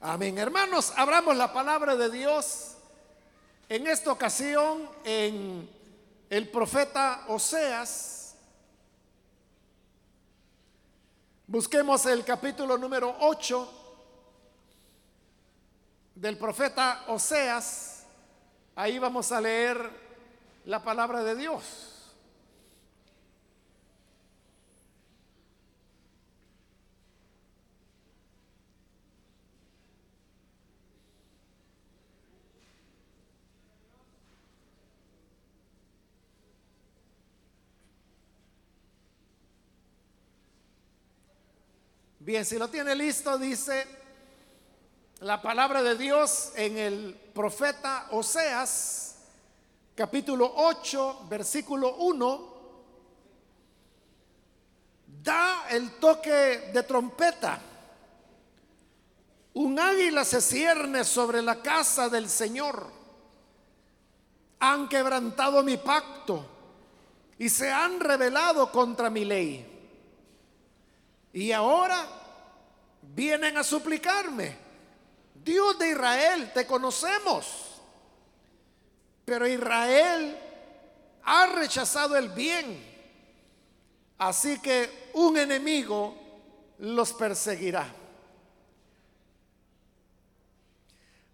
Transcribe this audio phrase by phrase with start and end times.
[0.00, 0.38] Amén.
[0.38, 2.76] Hermanos, abramos la palabra de Dios
[3.68, 5.68] en esta ocasión en
[6.30, 8.36] el profeta Oseas.
[11.48, 13.72] Busquemos el capítulo número 8
[16.14, 18.04] del profeta Oseas.
[18.76, 19.90] Ahí vamos a leer
[20.64, 21.87] la palabra de Dios.
[42.28, 43.86] Bien, si lo tiene listo, dice
[45.20, 49.16] la palabra de Dios en el profeta Oseas,
[49.94, 52.58] capítulo 8, versículo 1.
[55.22, 57.62] Da el toque de trompeta.
[59.54, 62.92] Un águila se cierne sobre la casa del Señor.
[64.58, 66.44] Han quebrantado mi pacto
[67.38, 69.76] y se han rebelado contra mi ley.
[71.32, 72.17] Y ahora
[73.14, 74.56] vienen a suplicarme.
[75.34, 77.80] Dios de Israel, te conocemos.
[79.24, 80.38] Pero Israel
[81.24, 82.86] ha rechazado el bien.
[84.18, 86.14] Así que un enemigo
[86.78, 87.86] los perseguirá.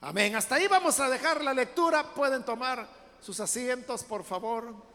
[0.00, 0.36] Amén.
[0.36, 2.14] Hasta ahí vamos a dejar la lectura.
[2.14, 2.86] Pueden tomar
[3.20, 4.94] sus asientos, por favor.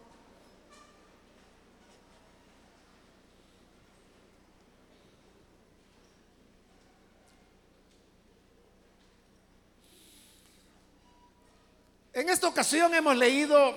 [12.20, 13.74] En esta ocasión hemos leído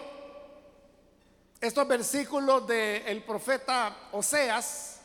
[1.60, 5.00] estos versículos del profeta Oseas,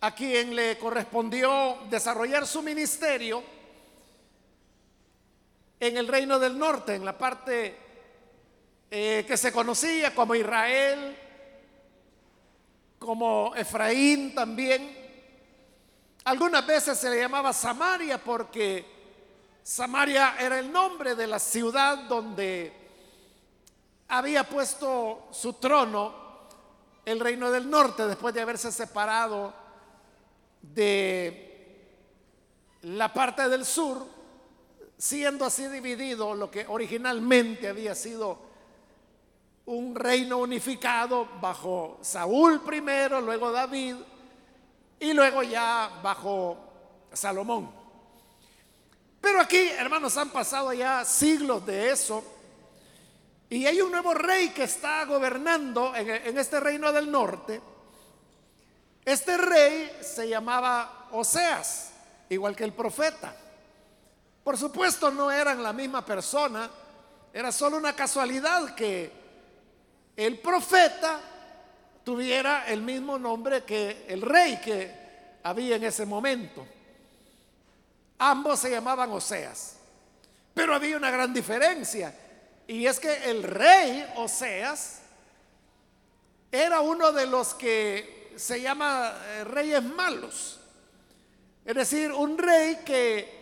[0.00, 3.42] a quien le correspondió desarrollar su ministerio
[5.80, 7.76] en el reino del norte, en la parte
[8.92, 11.18] eh, que se conocía como Israel,
[13.00, 14.96] como Efraín también.
[16.22, 18.99] Algunas veces se le llamaba Samaria porque
[19.62, 22.72] Samaria era el nombre de la ciudad donde
[24.08, 26.14] había puesto su trono
[27.04, 29.52] el reino del norte después de haberse separado
[30.62, 31.50] de
[32.82, 34.06] la parte del sur,
[34.96, 38.38] siendo así dividido lo que originalmente había sido
[39.66, 43.96] un reino unificado bajo Saúl primero, luego David
[44.98, 46.56] y luego ya bajo
[47.12, 47.79] Salomón.
[49.20, 52.24] Pero aquí, hermanos, han pasado ya siglos de eso.
[53.50, 57.60] Y hay un nuevo rey que está gobernando en, este reino del norte.
[59.04, 61.90] Este rey se llamaba Oseas,
[62.28, 63.34] igual que el profeta.
[64.44, 66.70] Por supuesto no eran la misma persona,
[67.32, 69.12] era solo una casualidad que
[70.16, 71.20] el profeta
[72.04, 74.94] tuviera el mismo nombre que el rey que
[75.42, 76.66] había en ese momento.
[78.22, 79.76] Ambos se llamaban Oseas.
[80.52, 82.14] Pero había una gran diferencia.
[82.66, 85.00] Y es que el rey Oseas
[86.52, 90.60] era uno de los que se llama eh, reyes malos.
[91.64, 93.40] Es decir, un rey que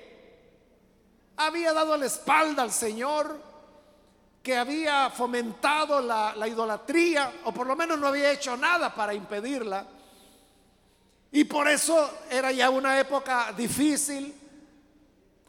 [1.36, 3.36] había dado la espalda al Señor,
[4.40, 9.12] que había fomentado la, la, idolatría, o por lo menos no había hecho nada para
[9.12, 9.84] impedirla.
[11.32, 14.47] Y por eso era ya una época difícil,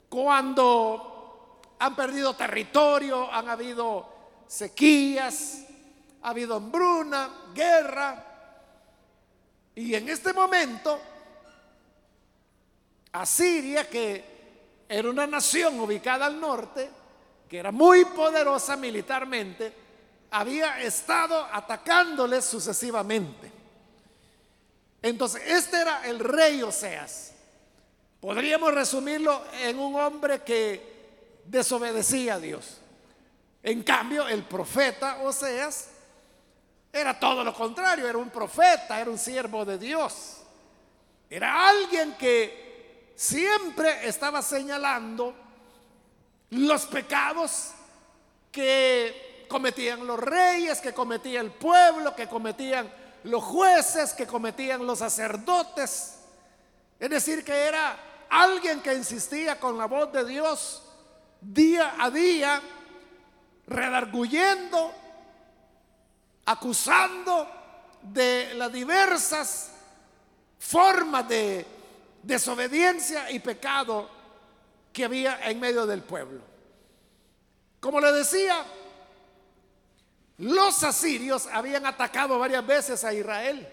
[0.09, 4.07] cuando han perdido territorio, han habido
[4.47, 5.65] sequías,
[6.23, 8.25] ha habido hambruna, guerra.
[9.75, 10.99] Y en este momento,
[13.13, 14.39] Asiria, que
[14.89, 16.89] era una nación ubicada al norte,
[17.47, 19.73] que era muy poderosa militarmente,
[20.31, 23.51] había estado atacándoles sucesivamente.
[25.01, 27.33] Entonces, este era el rey Oseas.
[28.19, 32.77] Podríamos resumirlo en un hombre que desobedecía a Dios.
[33.63, 35.89] En cambio, el profeta Oseas
[36.91, 40.37] era todo lo contrario, era un profeta, era un siervo de Dios.
[41.29, 45.33] Era alguien que siempre estaba señalando
[46.49, 47.71] los pecados
[48.51, 52.91] que cometían los reyes, que cometía el pueblo, que cometían
[53.23, 56.15] los jueces, que cometían los sacerdotes.
[56.99, 60.83] Es decir, que era alguien que insistía con la voz de Dios
[61.41, 62.61] día a día,
[63.67, 64.93] redarguyendo,
[66.45, 67.47] acusando
[68.01, 69.71] de las diversas
[70.59, 71.65] formas de
[72.23, 74.09] desobediencia y pecado
[74.91, 76.41] que había en medio del pueblo.
[77.79, 78.65] Como le decía,
[80.39, 83.67] los asirios habían atacado varias veces a Israel,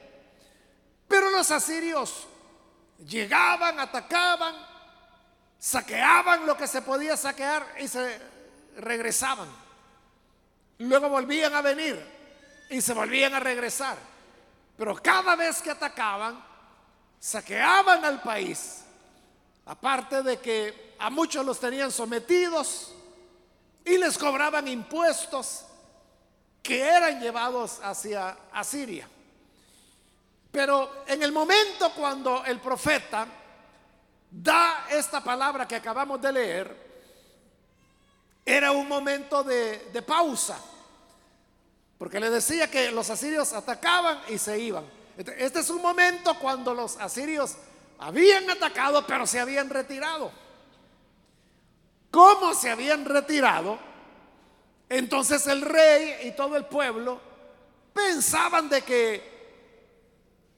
[1.09, 2.27] pero los asirios
[2.99, 4.55] llegaban, atacaban,
[5.59, 8.21] saqueaban lo que se podía saquear y se
[8.79, 9.49] regresaban.
[10.79, 11.99] Luego volvían a venir
[12.71, 13.97] y se volvían a regresar.
[14.77, 16.43] Pero cada vez que atacaban,
[17.19, 18.83] saqueaban al país.
[19.65, 22.95] Aparte de que a muchos los tenían sometidos
[23.85, 25.65] y les cobraban impuestos
[26.63, 29.09] que eran llevados hacia Asiria.
[30.57, 33.27] Pero en el momento cuando el profeta
[34.31, 36.87] da esta palabra que acabamos de leer,
[38.43, 40.59] era un momento de, pausa.
[41.99, 44.87] Porque le decía que los asirios atacaban y se iban.
[45.19, 47.57] Este es un momento cuando los asirios
[47.99, 50.33] habían atacado, pero se habían retirado.
[52.11, 53.79] ¿Cómo se habían retirado?
[54.89, 57.21] Entonces el rey y todo el pueblo
[57.93, 59.36] pensaban de que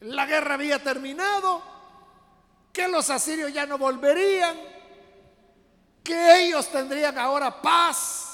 [0.00, 1.62] la guerra había terminado,
[2.72, 4.56] que los asirios ya no volverían,
[6.04, 8.28] que ellos tendrían ahora paz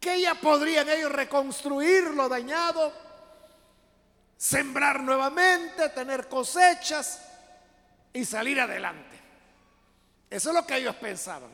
[0.00, 2.90] que ya podrían ellos reconstruir lo dañado,
[4.36, 7.20] sembrar nuevamente, tener cosechas
[8.12, 9.20] y salir adelante.
[10.30, 11.50] Eso es lo que ellos pensaban.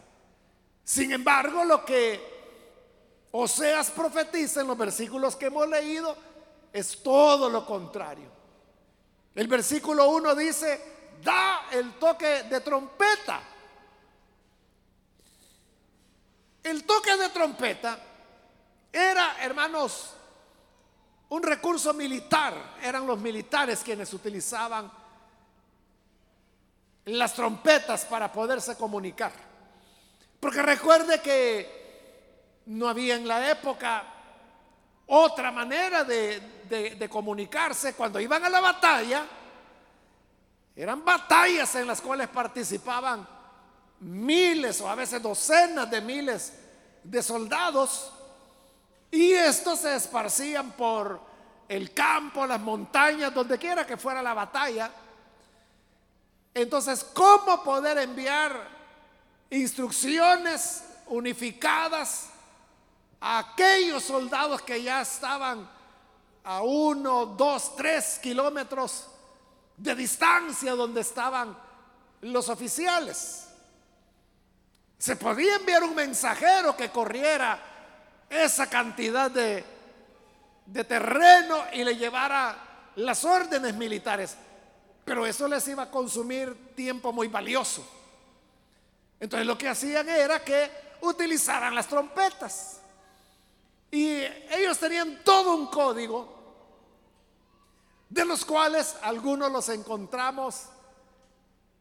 [0.85, 2.37] Sin embargo, lo que
[3.33, 6.17] Oseas profetiza en los versículos que hemos leído
[6.73, 8.31] es todo lo contrario.
[9.37, 10.81] El versículo 1 dice,
[11.23, 13.43] da el toque de trompeta.
[16.63, 17.99] El toque de trompeta
[18.91, 20.15] era, hermanos,
[21.29, 22.77] un recurso militar.
[22.83, 24.91] Eran los militares quienes utilizaban
[27.05, 29.33] las trompetas para poderse comunicar.
[30.41, 34.03] Porque recuerde que no había en la época
[35.07, 36.56] otra manera de,
[37.09, 37.95] comunicarse.
[37.95, 39.27] Cuando iban a la batalla,
[40.75, 43.27] eran batallas en las cuales participaban
[44.01, 46.53] miles o a veces docenas de miles
[47.03, 48.13] de soldados.
[49.11, 51.21] Y estos se esparcían por
[51.69, 54.91] el campo, las montañas, donde quiera que fuera la batalla.
[56.53, 58.69] Entonces, ¿cómo poder enviar
[59.51, 62.31] instrucciones unificadas
[63.21, 65.76] a aquellos soldados que ya estaban
[66.47, 69.09] a uno, dos, tres kilómetros
[69.77, 71.57] de distancia donde estaban
[72.21, 73.49] los oficiales?
[74.97, 77.59] Se podía enviar un mensajero que corriera
[78.31, 79.65] esa cantidad de,
[80.67, 84.37] de terreno y le llevara las órdenes militares.
[85.05, 87.85] Pero eso les iba a consumir tiempo muy valioso.
[89.19, 90.71] Entonces lo que hacían era que
[91.01, 92.81] utilizaran las trompetas.
[93.91, 94.21] Y
[94.51, 96.36] ellos tenían todo un código
[98.09, 100.63] de los cuales algunos los encontramos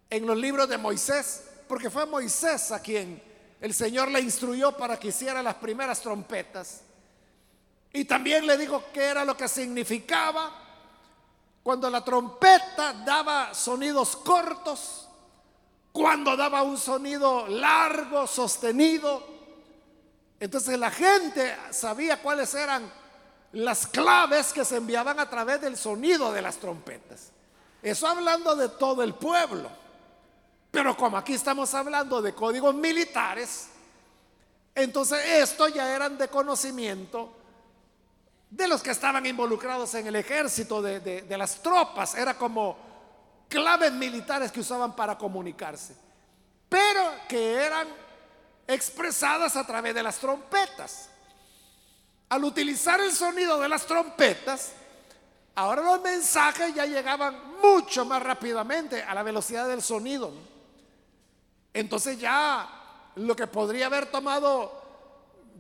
[0.09, 3.21] en los libros de Moisés, porque fue Moisés a quien
[3.61, 6.81] el Señor le instruyó para que hiciera las primeras trompetas.
[7.93, 10.51] Y también le dijo qué era lo que significaba
[11.63, 15.07] cuando la trompeta daba sonidos cortos,
[15.91, 19.25] cuando daba un sonido largo, sostenido.
[20.39, 22.91] Entonces la gente sabía cuáles eran
[23.55, 27.31] las claves que se enviaban a través del sonido de las trompetas.
[27.81, 29.69] Eso hablando de todo el pueblo.
[30.71, 33.69] Pero como aquí estamos hablando de códigos militares,
[34.73, 37.31] entonces esto ya eran de conocimiento
[38.49, 42.15] de los que estaban involucrados en el ejército, de, de las tropas.
[42.15, 42.75] Era como
[43.47, 45.95] claves militares que usaban para comunicarse,
[46.67, 47.87] pero que eran
[48.67, 51.09] expresadas a través de las trompetas.
[52.29, 54.71] Al utilizar el sonido de las trompetas,
[55.53, 60.31] ahora los mensajes ya llegaban mucho más rápidamente a la velocidad del sonido.
[61.73, 62.67] Entonces ya
[63.15, 64.81] lo que podría haber tomado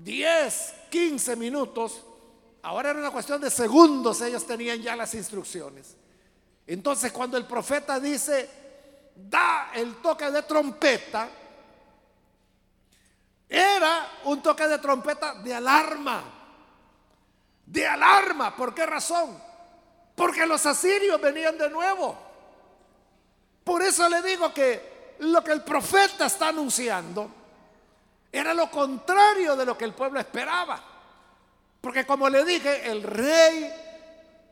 [0.03, 2.01] 10, 15 minutos,
[2.63, 5.95] ahora era una cuestión de segundos, ellos tenían ya las instrucciones.
[6.67, 8.49] Entonces cuando el profeta dice,
[9.15, 11.29] da el toque de trompeta,
[13.47, 16.34] era un toque de trompeta de alarma.
[17.65, 19.41] De alarma, ¿por qué razón?
[20.15, 22.17] Porque los asirios venían de nuevo.
[23.63, 27.29] Por eso le digo que lo que el profeta está anunciando
[28.31, 30.81] era lo contrario de lo que el pueblo esperaba.
[31.81, 33.71] Porque como le dije, el rey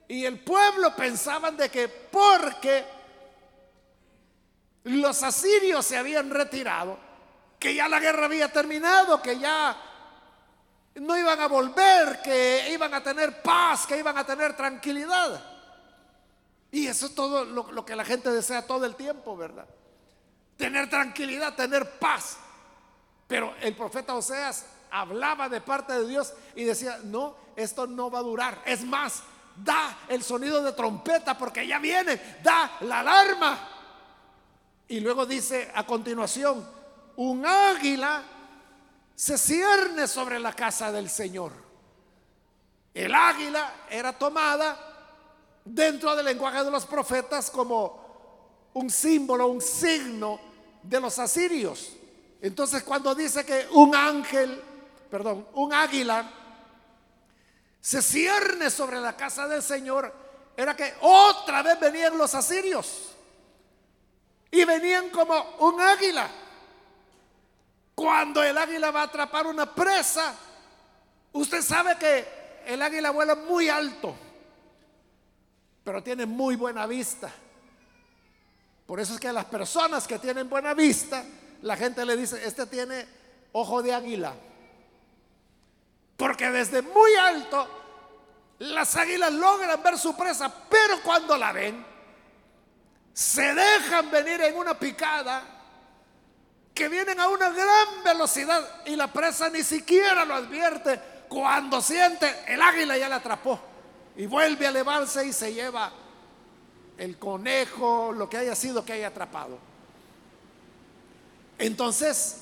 [0.08, 2.86] y el pueblo pensaban de que porque
[4.84, 6.98] los asirios se habían retirado,
[7.60, 9.76] que ya la guerra había terminado, que ya
[10.96, 15.42] no iban a volver, que iban a tener paz, que iban a tener tranquilidad.
[16.72, 19.66] Y eso es todo lo, que la gente desea todo el tiempo, ¿verdad?
[20.58, 22.38] Tener tranquilidad, tener paz.
[23.28, 28.20] Pero el profeta Oseas hablaba de parte de Dios y decía, no, esto no va
[28.20, 28.62] a durar.
[28.66, 29.24] Es más,
[29.56, 33.70] da el sonido de trompeta porque ya viene, da la alarma.
[34.88, 36.68] Y luego dice a continuación,
[37.16, 38.24] un águila
[39.16, 41.52] se cierne sobre la casa del Señor.
[42.94, 44.78] El águila era tomada
[45.66, 50.40] dentro del lenguaje de los profetas como un símbolo, un signo
[50.82, 51.94] de los asirios.
[52.42, 54.62] Entonces cuando dice que un ángel,
[55.10, 56.30] perdón, un águila
[57.80, 60.14] se cierne sobre la casa del Señor,
[60.56, 63.10] era que otra vez venían los asirios.
[64.52, 66.30] Y venían como un águila.
[67.96, 70.34] Cuando el águila va a atrapar una presa,
[71.32, 74.16] usted sabe que el águila vuela muy alto,
[75.84, 77.32] pero tiene muy buena vista.
[78.86, 81.24] Por eso es que a las personas que tienen buena vista,
[81.62, 83.06] la gente le dice, este tiene
[83.52, 84.34] ojo de águila.
[86.18, 87.68] Porque desde muy alto
[88.60, 91.86] las águilas logran ver su presa, pero cuando la ven,
[93.14, 95.53] se dejan venir en una picada
[96.74, 101.00] que vienen a una gran velocidad y la presa ni siquiera lo advierte.
[101.30, 103.60] Cuando siente, el águila ya la atrapó
[104.16, 105.92] y vuelve a elevarse y se lleva
[106.98, 109.58] el conejo, lo que haya sido que haya atrapado.
[111.58, 112.38] Entonces,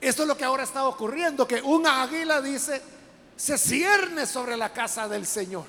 [0.00, 2.82] esto es lo que ahora está ocurriendo, que un águila dice,
[3.36, 5.64] se cierne sobre la casa del Señor.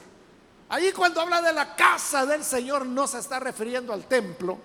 [0.69, 4.57] Ahí cuando habla de la casa del Señor no se está refiriendo al templo,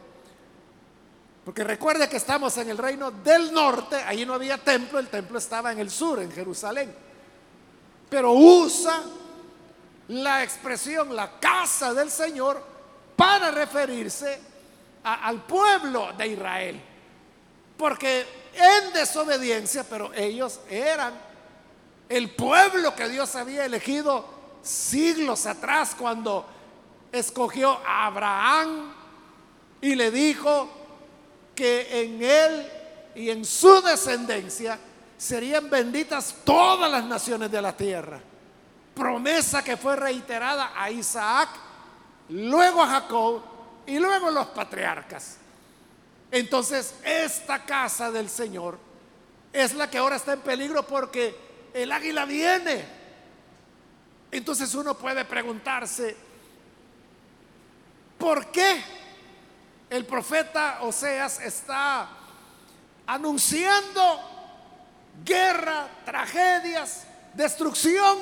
[1.44, 5.38] porque recuerde que estamos en el reino del norte, ahí no había templo, el templo
[5.38, 6.94] estaba en el sur, en Jerusalén.
[8.08, 9.02] Pero usa
[10.08, 12.62] la expresión la casa del Señor
[13.14, 14.40] para referirse
[15.02, 16.80] al pueblo de Israel.
[17.76, 21.12] Porque en desobediencia, pero ellos eran
[22.08, 24.24] el pueblo que Dios había elegido
[24.62, 26.46] siglos atrás cuando
[27.12, 28.94] escogió a Abraham
[29.82, 30.83] y le dijo,
[31.54, 32.66] que en él
[33.14, 34.78] y en su descendencia
[35.16, 38.20] serían benditas todas las naciones de la tierra.
[38.94, 41.48] Promesa que fue reiterada a Isaac,
[42.28, 43.42] luego a Jacob
[43.86, 45.38] y luego a los patriarcas.
[46.30, 48.78] Entonces, esta casa del Señor
[49.52, 51.34] es la que ahora está en peligro porque
[51.72, 52.84] el águila viene.
[54.30, 56.16] Entonces uno puede preguntarse,
[58.18, 58.82] ¿por qué?
[59.94, 62.08] El profeta Oseas está
[63.06, 64.20] anunciando
[65.24, 68.18] guerra, tragedias, destrucción,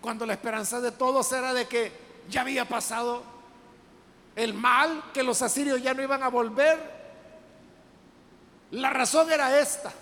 [0.00, 1.92] cuando la esperanza de todos era de que
[2.30, 3.22] ya había pasado
[4.34, 6.78] el mal, que los asirios ya no iban a volver.
[8.70, 9.92] La razón era esta.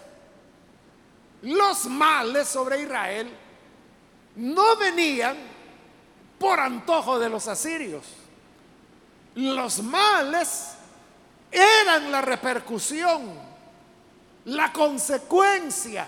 [1.43, 3.29] Los males sobre Israel
[4.37, 5.37] no venían
[6.39, 8.21] por antojo de los asirios
[9.41, 10.73] los males
[11.51, 13.35] eran la repercusión,
[14.47, 16.07] la consecuencia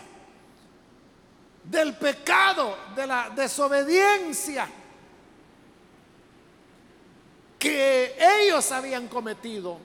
[1.65, 4.69] del pecado, de la desobediencia
[7.59, 9.79] que ellos habían cometido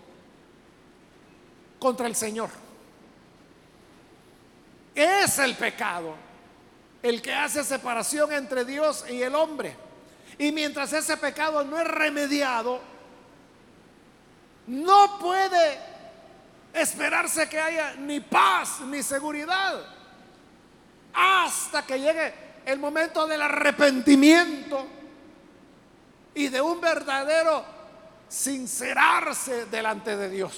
[1.80, 2.50] contra el Señor.
[4.96, 6.16] Es el pecado
[7.04, 9.76] el que hace separación entre Dios y el hombre.
[10.40, 12.82] Y mientras ese pecado no es remediado,
[14.68, 15.80] no puede
[16.74, 19.82] esperarse que haya ni paz ni seguridad
[21.14, 22.34] hasta que llegue
[22.66, 24.86] el momento del arrepentimiento
[26.36, 27.64] y de un verdadero
[28.28, 30.54] sincerarse delante de Dios.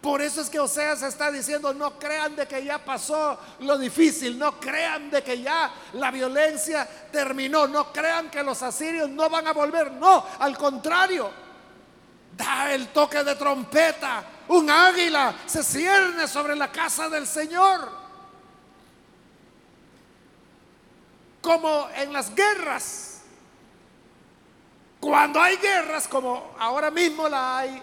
[0.00, 4.38] Por eso es que Oseas está diciendo, no crean de que ya pasó lo difícil,
[4.38, 9.48] no crean de que ya la violencia terminó, no crean que los asirios no van
[9.48, 11.47] a volver, no, al contrario
[12.38, 17.90] da el toque de trompeta, un águila se cierne sobre la casa del Señor.
[21.42, 23.22] Como en las guerras.
[25.00, 27.82] Cuando hay guerras, como ahora mismo la hay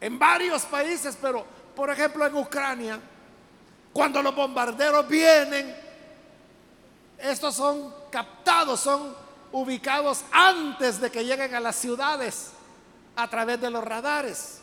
[0.00, 3.00] en varios países, pero por ejemplo en Ucrania,
[3.92, 5.74] cuando los bombarderos vienen,
[7.18, 9.16] estos son captados, son
[9.52, 12.52] ubicados antes de que lleguen a las ciudades
[13.16, 14.60] a través de los radares.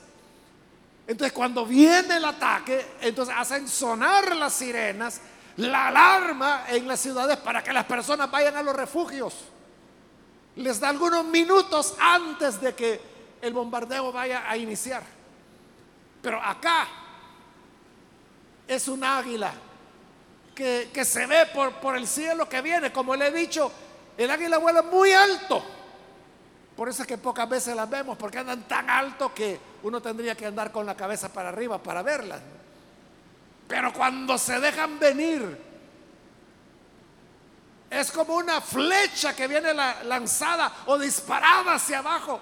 [1.05, 5.19] Entonces cuando viene el ataque, entonces hacen sonar las sirenas,
[5.57, 9.33] la alarma en las ciudades para que las personas vayan a los refugios.
[10.55, 13.01] Les da algunos minutos antes de que
[13.41, 15.03] el bombardeo vaya a iniciar.
[16.21, 16.87] Pero acá
[18.67, 19.53] es un águila
[20.55, 22.93] que, se ve por, por el cielo que viene.
[22.93, 23.71] Como le he dicho,
[24.17, 25.63] el águila vuela muy alto.
[26.83, 30.35] Por eso es que pocas veces las vemos, porque andan tan alto que uno tendría
[30.35, 32.41] que andar con la cabeza para arriba para verlas.
[33.69, 35.57] Pero cuando se dejan venir,
[37.89, 42.41] es como una flecha que viene lanzada o disparada hacia abajo,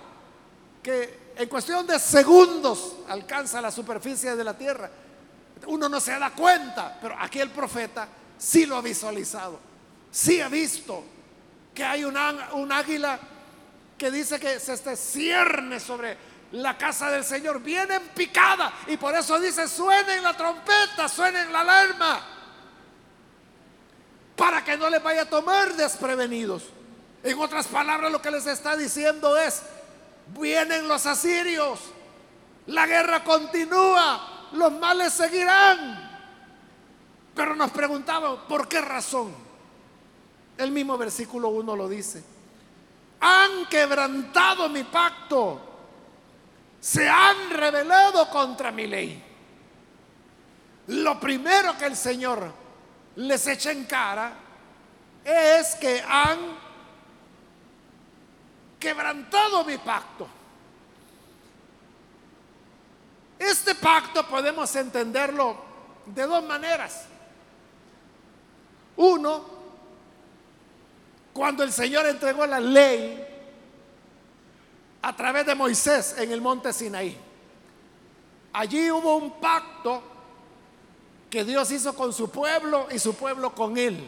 [0.82, 4.90] que en cuestión de segundos alcanza la superficie de la tierra.
[5.68, 8.08] Uno no se da cuenta, pero aquí el profeta
[8.40, 9.60] sí lo ha visualizado,
[10.10, 11.04] sí ha visto
[11.76, 12.18] que hay un,
[12.54, 13.20] un águila
[14.02, 16.18] que dice que se este cierne sobre
[16.54, 21.54] la casa del Señor, viene en picada y por eso dice, suenen la trompeta, suenen
[21.54, 22.20] la alarma,
[24.36, 26.64] para que no les vaya a tomar desprevenidos.
[27.22, 29.62] En otras palabras, lo que les está diciendo es,
[30.30, 31.80] vienen los asirios,
[32.66, 36.10] la guerra continúa, los males seguirán.
[37.36, 39.32] Pero nos preguntamos, ¿por qué razón?
[40.58, 42.31] El mismo versículo 1 lo dice
[43.22, 45.62] han quebrantado mi pacto,
[46.80, 49.24] se han rebelado contra mi ley.
[50.88, 52.52] Lo primero que el Señor
[53.16, 54.34] les echa en cara
[55.24, 56.40] es que han
[58.80, 60.28] quebrantado mi pacto.
[63.38, 65.56] Este pacto podemos entenderlo
[66.08, 67.06] de dos maneras.
[68.98, 69.61] Uno,
[71.42, 73.20] cuando el Señor entregó la ley
[75.02, 77.18] a través de Moisés en el monte Sinaí.
[78.54, 80.04] Allí hubo un pacto
[81.32, 84.08] que Dios hizo con su pueblo y su pueblo con él.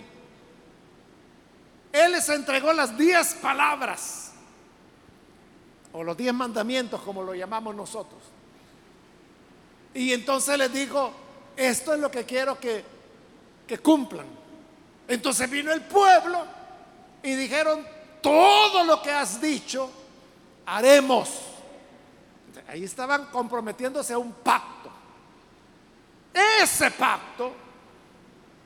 [1.92, 4.34] Él les entregó las diez palabras,
[5.92, 8.22] o los diez mandamientos, como lo llamamos nosotros.
[9.96, 11.12] Y entonces les dijo,
[11.58, 12.86] esto es lo que quiero que,
[13.66, 14.28] que cumplan.
[15.08, 16.62] Entonces vino el pueblo
[17.24, 17.86] y dijeron,
[18.22, 19.90] todo lo que has dicho,
[20.66, 21.30] haremos.
[22.68, 24.92] Ahí estaban comprometiéndose a un pacto.
[26.34, 27.54] Ese pacto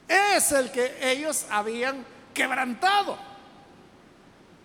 [0.08, 3.17] es el que ellos habían quebrantado.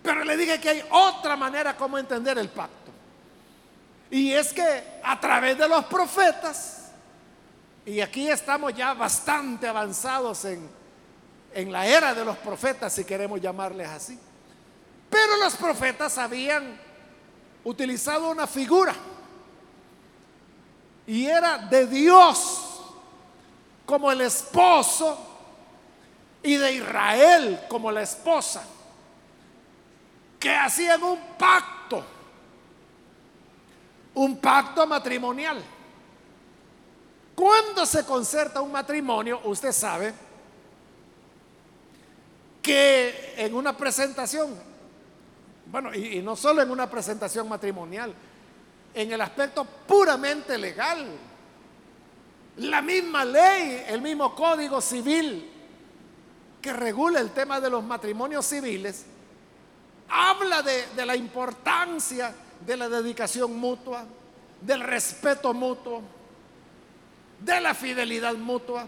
[0.01, 2.91] Pero le dije que hay otra manera como entender el pacto.
[4.09, 6.91] Y es que a través de los profetas,
[7.85, 10.69] y aquí estamos ya bastante avanzados en,
[11.53, 14.19] en la era de los profetas, si queremos llamarles así.
[15.09, 16.79] Pero los profetas habían
[17.63, 18.93] utilizado una figura
[21.05, 22.81] y era de Dios
[23.85, 25.17] como el esposo
[26.41, 28.63] y de Israel como la esposa,
[30.39, 32.03] que hacían un pacto,
[34.15, 35.63] un pacto matrimonial.
[37.35, 40.13] Cuando se concerta un matrimonio, usted sabe,
[42.63, 44.55] que en una presentación,
[45.65, 48.13] bueno, y, no solo en una presentación matrimonial,
[48.93, 51.05] en el aspecto puramente legal,
[52.57, 55.51] la misma ley, el mismo código civil
[56.61, 59.05] que regula el tema de los matrimonios civiles,
[60.07, 62.33] habla de, la importancia
[62.65, 64.05] de la dedicación mutua,
[64.61, 66.01] del respeto mutuo,
[67.41, 68.85] de la fidelidad mutua.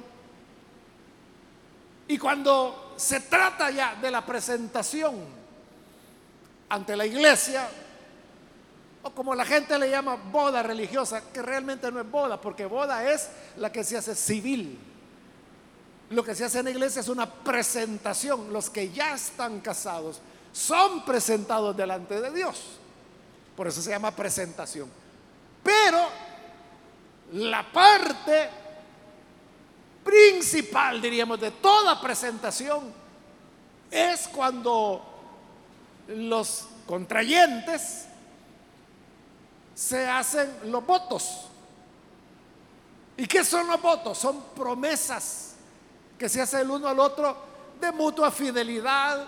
[2.08, 5.16] Y cuando se trata ya de la presentación
[6.70, 7.68] ante la iglesia,
[9.04, 13.12] o como la gente le llama boda religiosa, que realmente no es boda, porque boda
[13.12, 14.80] es la que se hace civil.
[16.10, 18.52] Lo que se hace en la iglesia es una presentación.
[18.52, 22.80] Los que ya están casados son presentados delante de Dios.
[23.56, 24.90] Por eso se llama presentación.
[25.64, 26.08] Pero
[27.34, 28.50] la parte
[30.06, 32.94] principal, diríamos, de toda presentación
[33.90, 35.04] es cuando
[36.08, 38.06] los contrayentes
[39.74, 41.48] se hacen los votos.
[43.18, 44.18] ¿Y qué son los votos?
[44.20, 45.56] Son promesas
[46.20, 47.36] que se hacen el uno al otro
[47.82, 49.26] de mutua fidelidad,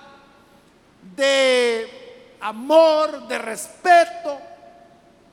[1.15, 4.37] de amor, de respeto,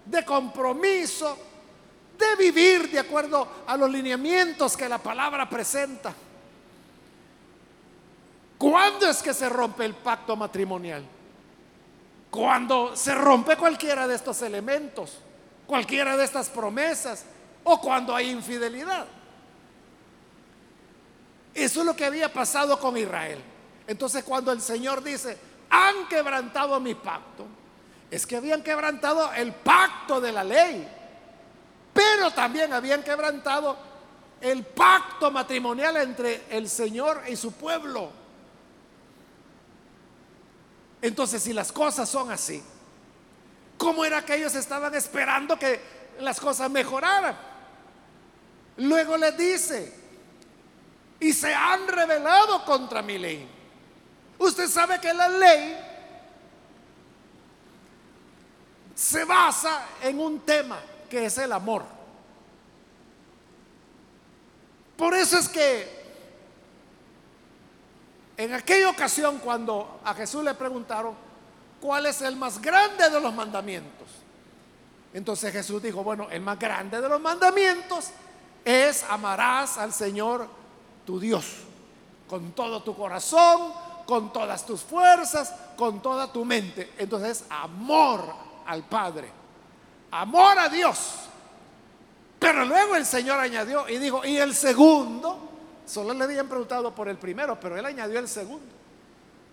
[0.07, 1.37] de compromiso
[2.18, 6.14] de vivir de acuerdo a los lineamientos que la palabra presenta.
[8.59, 11.05] ¿Cuándo es que se rompe el pacto matrimonial?
[12.31, 15.18] Cuando se rompe cualquiera de estos elementos,
[15.66, 17.24] cualquiera de estas promesas,
[17.64, 19.07] o cuando hay infidelidad.
[21.55, 23.40] Eso es lo que había pasado con Israel.
[23.87, 25.38] Entonces cuando el Señor dice,
[25.70, 27.46] han quebrantado mi pacto,
[28.11, 30.88] es que habían quebrantado el pacto de la ley,
[31.95, 33.77] pero también habían quebrantado
[34.41, 38.11] el pacto matrimonial entre el Señor y su pueblo.
[41.01, 42.63] Entonces, si las cosas son así,
[43.79, 45.81] ¿cómo era que ellos estaban esperando que
[46.19, 47.37] las cosas mejoraran?
[48.79, 49.95] Luego les dice,
[51.21, 53.49] y se han rebelado contra mi ley.
[54.39, 55.79] Usted sabe que la ley
[58.95, 61.85] se basa en un tema que es el amor.
[64.97, 66.05] Por eso es que
[68.37, 71.14] en aquella ocasión cuando a Jesús le preguntaron
[71.81, 74.09] cuál es el más grande de los mandamientos,
[75.12, 78.11] entonces Jesús dijo, bueno, el más grande de los mandamientos
[78.64, 80.49] es amarás al Señor
[81.05, 81.45] tu Dios
[82.29, 83.73] con todo tu corazón,
[84.07, 86.93] con todas tus fuerzas, con toda tu mente.
[86.99, 88.25] Entonces, amor
[88.67, 89.31] al Padre,
[90.14, 91.14] amor a Dios.
[92.38, 95.48] Pero luego el Señor añadió y dijo, y el segundo,
[95.87, 98.74] solo le habían preguntado por el primero, pero él añadió el segundo.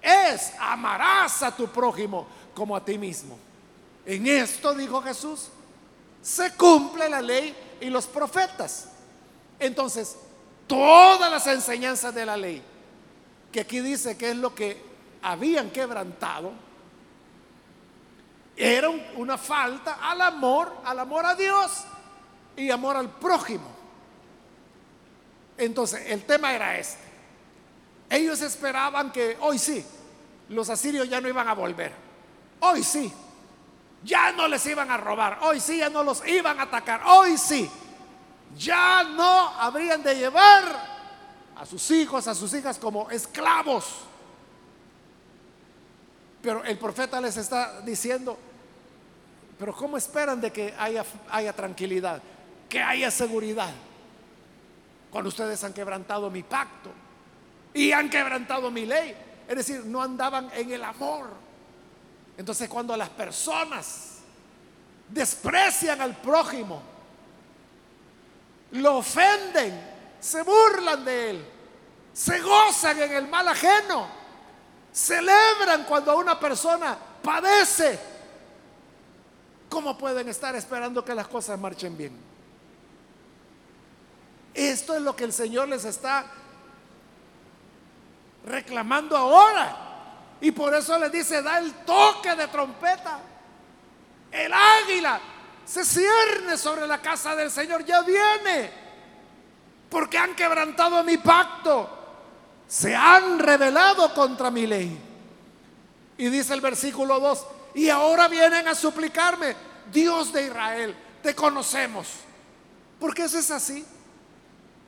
[0.02, 3.38] Es amarás a tu prójimo como a ti mismo.
[4.06, 5.50] En esto, dijo Jesús,
[6.21, 8.89] se cumple la ley y los profetas.
[9.60, 10.15] Entonces,
[10.67, 12.62] todas las enseñanzas de la ley,
[13.52, 14.82] que aquí dice que es lo que
[15.21, 16.52] habían quebrantado,
[18.56, 21.86] era una falta al amor, al amor a Dios
[22.56, 23.68] y amor al prójimo.
[25.58, 27.12] Entonces, el tema era este.
[28.10, 29.86] Ellos esperaban que hoy sí,
[30.50, 31.94] los asirios ya no iban a volver.
[32.60, 33.12] Hoy sí,
[34.04, 35.40] ya no les iban a robar.
[35.44, 37.04] Hoy sí, ya no los iban a atacar.
[37.06, 37.70] Hoy sí,
[38.58, 40.92] ya no habrían de llevar
[41.56, 43.86] a sus hijos, a sus hijas como esclavos.
[46.42, 48.38] Pero el profeta les está diciendo,
[49.60, 52.22] pero ¿cómo esperan de que haya, haya tranquilidad?
[52.72, 53.70] que haya seguridad.
[55.12, 56.90] Cuando ustedes han quebrantado mi pacto
[57.74, 59.14] y han quebrantado mi ley,
[59.48, 61.28] es decir, no andaban en el amor.
[62.38, 64.20] Entonces cuando las personas
[65.10, 66.82] desprecian al prójimo,
[68.72, 69.78] lo ofenden,
[70.22, 71.46] se burlan de él,
[72.14, 74.08] se gozan en el mal ajeno,
[74.92, 78.00] celebran cuando una persona padece,
[79.70, 82.32] ¿cómo pueden estar esperando que las cosas marchen bien?
[84.54, 86.26] Esto es lo que el Señor les está
[88.46, 89.78] reclamando ahora.
[90.42, 93.20] Y por eso les dice, da el toque de trompeta.
[94.32, 95.22] El águila
[95.66, 98.72] se cierne sobre la casa del Señor, ya viene.
[99.90, 102.01] Porque han quebrantado mi pacto.
[102.72, 104.98] Se han rebelado contra mi ley.
[106.18, 109.54] Y dice el versículo 2, y ahora vienen a suplicarme,
[109.92, 112.08] Dios de Israel, te conocemos.
[112.98, 113.86] Porque eso es así.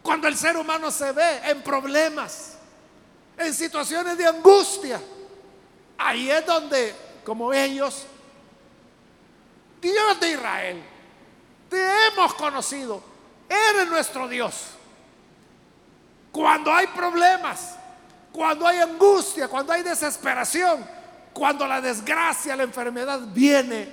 [0.01, 2.53] Cuando el ser humano se ve en problemas,
[3.37, 5.01] en situaciones de angustia,
[5.97, 8.05] ahí es donde, como ellos,
[9.81, 10.81] Dios de Israel,
[11.69, 13.03] te hemos conocido,
[13.49, 14.67] eres nuestro Dios.
[16.33, 17.75] Cuando hay problemas,
[18.31, 20.83] cuando hay angustia, cuando hay desesperación,
[21.31, 23.87] cuando la desgracia, la enfermedad viene,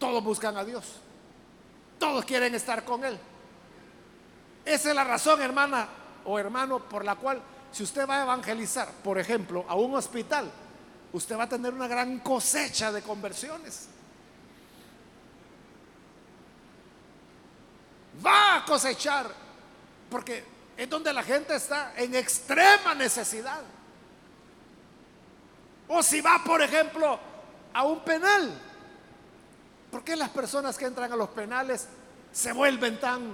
[0.00, 0.96] todos buscan a Dios.
[1.96, 3.16] Todos quieren estar con Él.
[4.64, 5.88] Esa es la razón, hermana
[6.24, 10.50] o hermano, por la cual si usted va a evangelizar, por ejemplo, a un hospital,
[11.12, 13.90] usted va a tener una gran cosecha de conversiones.
[18.24, 19.30] Va a cosechar,
[20.10, 20.44] porque
[20.76, 23.62] es donde la gente está en extrema necesidad.
[25.88, 27.18] O si va, por ejemplo,
[27.72, 28.60] a un penal,
[29.90, 31.88] ¿Por qué las personas que entran a los penales
[32.30, 33.32] se vuelven tan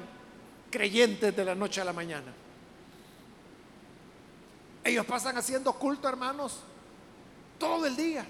[0.71, 2.33] creyentes de la noche a la mañana?
[4.85, 6.61] Ellos pasan haciendo culto, hermanos,
[7.59, 8.25] todo el día.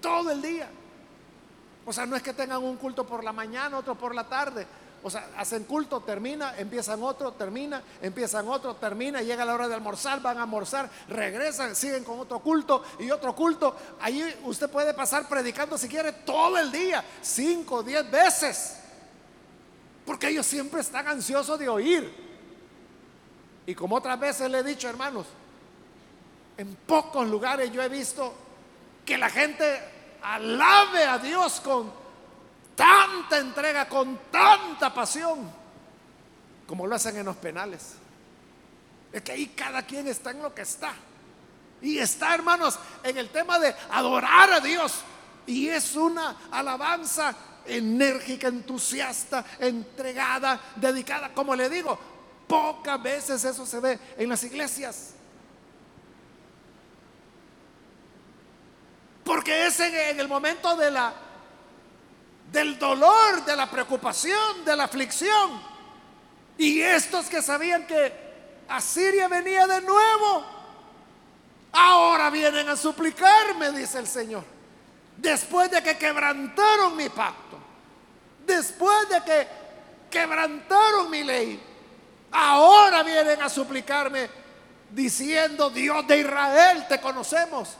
[0.00, 0.68] Todo el día.
[1.88, 4.66] O sea, no es que tengan un culto por la mañana, otro por la tarde.
[5.02, 9.74] O sea, hacen culto, termina, empiezan otro, termina, empiezan otro, termina, llega la hora de
[9.74, 13.74] almorzar, van a almorzar, regresan, siguen con otro culto y otro culto.
[14.02, 18.80] Allí usted puede pasar predicando si quiere todo el día, cinco, diez veces.
[20.04, 22.14] Porque ellos siempre están ansiosos de oír.
[23.64, 25.24] Y como otras veces le he dicho, hermanos,
[26.58, 28.34] en pocos lugares yo he visto
[29.06, 31.92] que la gente alabe a Dios con
[32.74, 35.50] tanta entrega, con tanta pasión,
[36.66, 37.94] como lo hacen en los penales.
[39.12, 40.92] Es que ahí cada quien está en lo que está.
[41.80, 45.00] Y está, hermanos, en el tema de adorar a Dios.
[45.46, 47.34] Y es una alabanza
[47.66, 51.32] enérgica, entusiasta, entregada, dedicada.
[51.32, 51.98] Como le digo,
[52.46, 55.14] pocas veces eso se ve en las iglesias.
[59.28, 61.12] Porque es en, el momento de la
[62.50, 65.60] del dolor, de la preocupación, de la aflicción.
[66.56, 68.10] Y estos que sabían que
[68.68, 70.46] Asiria venía de nuevo,
[71.72, 74.44] ahora vienen a suplicarme, dice el Señor.
[75.18, 77.58] Después de que quebrantaron mi pacto,
[78.46, 79.48] después de que
[80.10, 81.62] quebrantaron mi ley,
[82.32, 84.30] ahora vienen a suplicarme
[84.88, 87.76] diciendo, Dios de Israel, te conocemos.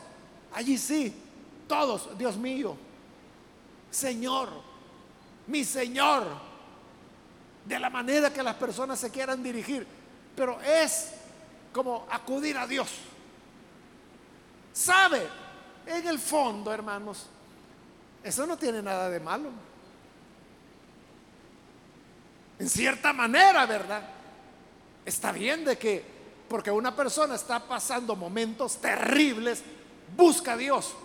[0.53, 1.25] Allí sí,
[1.69, 2.75] todos, Dios mío,
[3.89, 4.49] Señor,
[5.47, 6.25] mi Señor,
[7.63, 9.87] de la manera que las personas se quieran dirigir,
[10.35, 11.11] pero es
[11.71, 12.89] como acudir a Dios.
[14.73, 15.27] ¿Sabe?
[15.85, 17.27] En el fondo, hermanos,
[18.23, 19.49] eso no tiene nada de malo.
[22.57, 24.01] En cierta manera, ¿verdad?
[25.05, 26.03] Está bien de que,
[26.49, 29.63] porque una persona está pasando momentos terribles,
[30.17, 30.95] busca a Dios.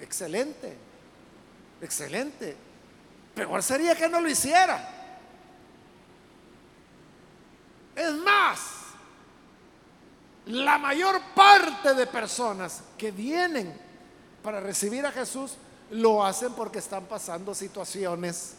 [0.00, 0.76] Excelente,
[1.80, 2.56] excelente.
[3.34, 4.92] Peor sería que no lo hiciera.
[7.94, 8.60] Es más,
[10.46, 13.74] la mayor parte de personas que vienen
[14.42, 15.52] para recibir a Jesús
[15.90, 18.54] lo hacen porque están pasando situaciones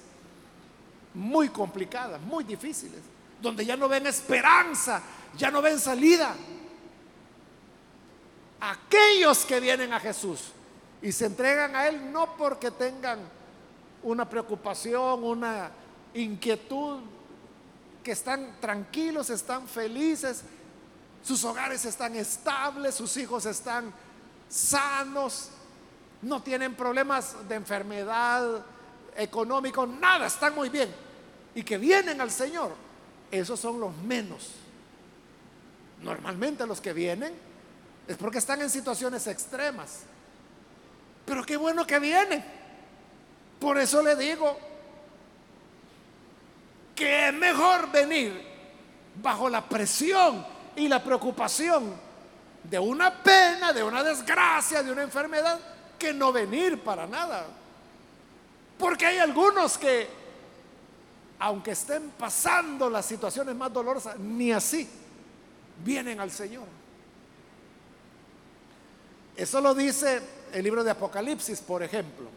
[1.14, 3.02] muy complicadas, muy difíciles,
[3.42, 5.02] donde ya no ven esperanza,
[5.36, 6.36] ya no ven salida.
[8.60, 10.52] Aquellos que vienen a Jesús
[11.02, 13.20] y se entregan a Él no porque tengan
[14.04, 15.70] una preocupación, una
[16.14, 17.00] inquietud,
[18.04, 20.42] que están tranquilos, están felices,
[21.22, 23.94] sus hogares están estables, sus hijos están
[24.48, 25.50] sanos,
[26.22, 28.64] no tienen problemas de enfermedad
[29.18, 30.90] económico, nada, están muy bien.
[31.54, 32.72] Y que vienen al Señor,
[33.30, 34.52] esos son los menos.
[36.02, 37.34] Normalmente los que vienen
[38.08, 40.04] es porque están en situaciones extremas.
[41.28, 42.42] Pero qué bueno que vienen.
[43.60, 44.58] Por eso le digo
[46.96, 48.42] que es mejor venir
[49.22, 50.46] bajo la presión
[50.78, 51.94] y la preocupación
[52.64, 55.60] de una pena, de una desgracia, de una enfermedad,
[56.00, 57.46] que no venir para nada.
[58.80, 60.08] Porque hay algunos que,
[61.40, 64.90] aunque estén pasando las situaciones más dolorosas, ni así
[65.84, 66.68] vienen al Señor.
[69.36, 72.30] Eso lo dice el libro de Apocalipsis, por ejemplo,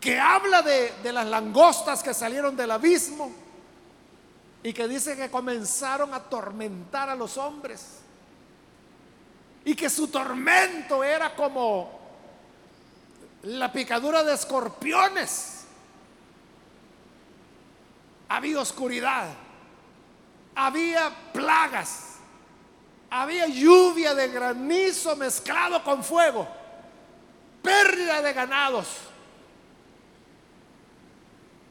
[0.00, 3.32] que habla de, las langostas que salieron del abismo
[4.62, 7.98] y que dice que comenzaron a atormentar a los hombres
[9.64, 11.98] y que su tormento era como
[13.42, 15.64] la picadura de escorpiones.
[18.28, 19.28] Había oscuridad,
[20.54, 22.15] había plagas,
[23.10, 26.46] había lluvia de granizo mezclado con fuego,
[27.62, 28.88] pérdida de ganados.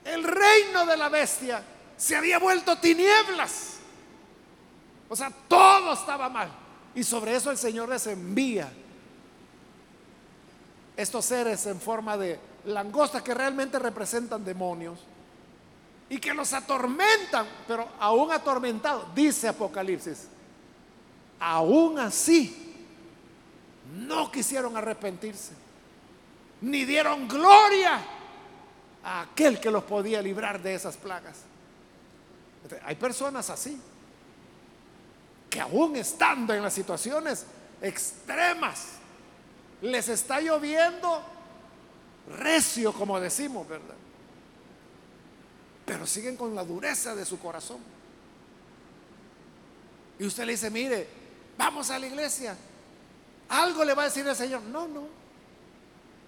[0.04, 1.64] El reino de la bestia
[1.98, 3.78] se había vuelto tinieblas.
[5.10, 6.50] O sea, todo estaba mal.
[6.94, 8.72] Y sobre eso el Señor les envía
[10.96, 15.00] estos seres en forma de langosta que realmente representan demonios
[16.10, 20.28] y que los atormentan, pero aún atormentado, dice Apocalipsis,
[21.40, 22.76] aún así
[23.94, 25.54] no quisieron arrepentirse,
[26.62, 28.04] ni dieron gloria
[29.04, 31.42] a aquel que los podía librar de esas plagas.
[32.84, 33.80] Hay personas así,
[35.50, 37.46] que aún estando en las situaciones
[37.82, 38.94] extremas,
[39.82, 41.22] les está lloviendo
[42.40, 43.96] recio, como decimos, ¿verdad?
[45.86, 47.78] Pero siguen con la dureza de su corazón.
[50.18, 51.25] Y usted le dice, mire,
[51.58, 52.56] vamos a la iglesia.
[53.50, 54.62] Algo le va a decir el Señor.
[54.64, 55.08] No, no.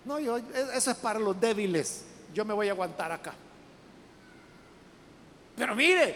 [0.05, 2.05] No, yo, eso es para los débiles.
[2.33, 3.33] Yo me voy a aguantar acá.
[5.55, 6.15] Pero mire,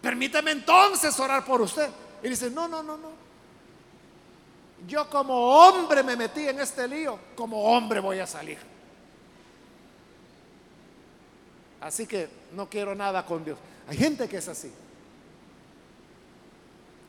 [0.00, 1.88] permítame entonces orar por usted.
[2.22, 3.10] Y dice, no, no, no, no.
[4.86, 8.58] Yo como hombre me metí en este lío, como hombre voy a salir.
[11.80, 13.58] Así que no quiero nada con Dios.
[13.88, 14.72] Hay gente que es así.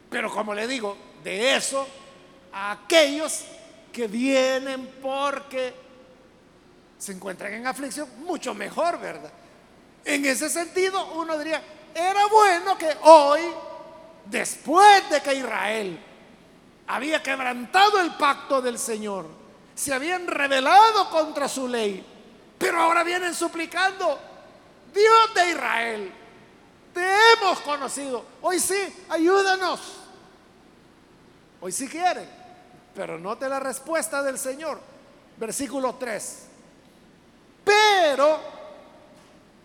[0.09, 1.87] Pero como le digo, de eso
[2.53, 3.43] a aquellos
[3.91, 5.73] que vienen porque
[6.97, 9.31] se encuentran en aflicción, mucho mejor, ¿verdad?
[10.03, 11.61] En ese sentido, uno diría,
[11.93, 13.41] era bueno que hoy,
[14.25, 15.99] después de que Israel
[16.87, 19.27] había quebrantado el pacto del Señor,
[19.75, 22.03] se habían rebelado contra su ley,
[22.57, 24.19] pero ahora vienen suplicando,
[24.93, 26.11] Dios de Israel,
[26.97, 29.79] te hemos conocido, hoy sí, ayúdanos.
[31.61, 32.27] Hoy sí quieren,
[32.95, 34.79] pero note la respuesta del Señor,
[35.37, 36.47] versículo 3.
[37.63, 38.39] Pero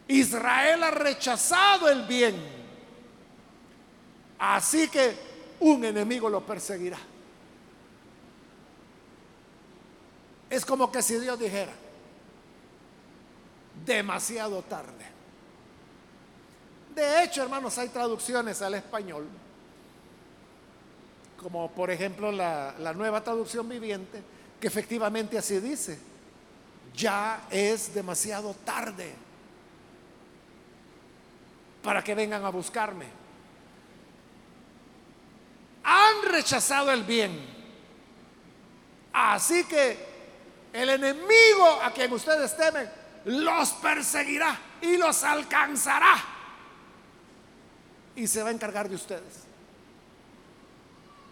[0.08, 2.36] Israel ha rechazado el bien,
[4.38, 5.16] así que
[5.60, 6.98] un enemigo lo perseguirá.
[10.50, 11.72] Es como que si Dios dijera,
[13.86, 15.11] demasiado tarde.
[16.94, 19.26] De hecho, hermanos, hay traducciones al español,
[21.40, 24.22] como por ejemplo la, nueva traducción viviente,
[24.60, 25.98] que efectivamente así dice,
[26.94, 29.14] ya es demasiado tarde
[31.82, 33.06] para que vengan a buscarme.
[35.84, 37.52] Han rechazado el bien.
[39.14, 39.96] Así que
[40.72, 42.88] el enemigo a quien ustedes temen
[43.24, 46.31] los perseguirá y los alcanzará.
[48.14, 49.44] Y se va a encargar de ustedes.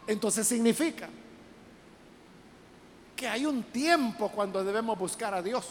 [0.07, 1.09] Entonces significa
[3.15, 5.69] que hay un tiempo cuando debemos buscar a Dios.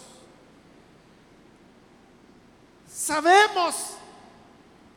[2.88, 3.96] Sabemos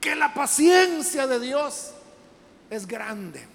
[0.01, 1.93] que la paciencia de Dios
[2.69, 3.47] es grande.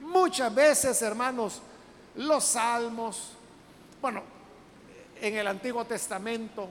[0.00, 1.62] Muchas veces, hermanos,
[2.16, 3.30] los salmos,
[4.02, 4.22] bueno,
[5.20, 6.68] en el Antiguo Testamento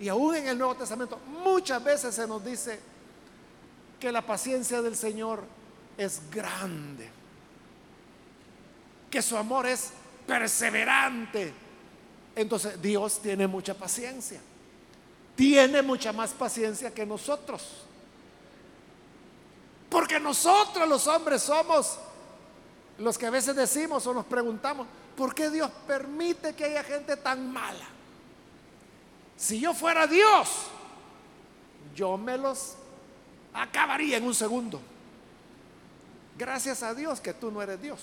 [0.00, 2.80] y aún en el Nuevo Testamento, muchas veces se nos dice
[4.04, 5.42] que la paciencia del Señor
[5.96, 7.08] es grande,
[9.10, 9.92] que su amor es
[10.26, 11.54] perseverante.
[12.36, 14.42] Entonces Dios tiene mucha paciencia,
[15.34, 17.86] tiene mucha más paciencia que nosotros.
[19.88, 21.98] Porque nosotros los hombres somos
[22.98, 24.86] los que a veces decimos o nos preguntamos,
[25.16, 27.86] ¿Por qué Dios permite que haya gente tan mala?
[29.34, 30.50] Si yo fuera Dios,
[31.94, 32.76] yo me los
[33.54, 34.80] acabaría en un segundo.
[36.36, 38.00] Gracias a Dios que tú no eres Dios.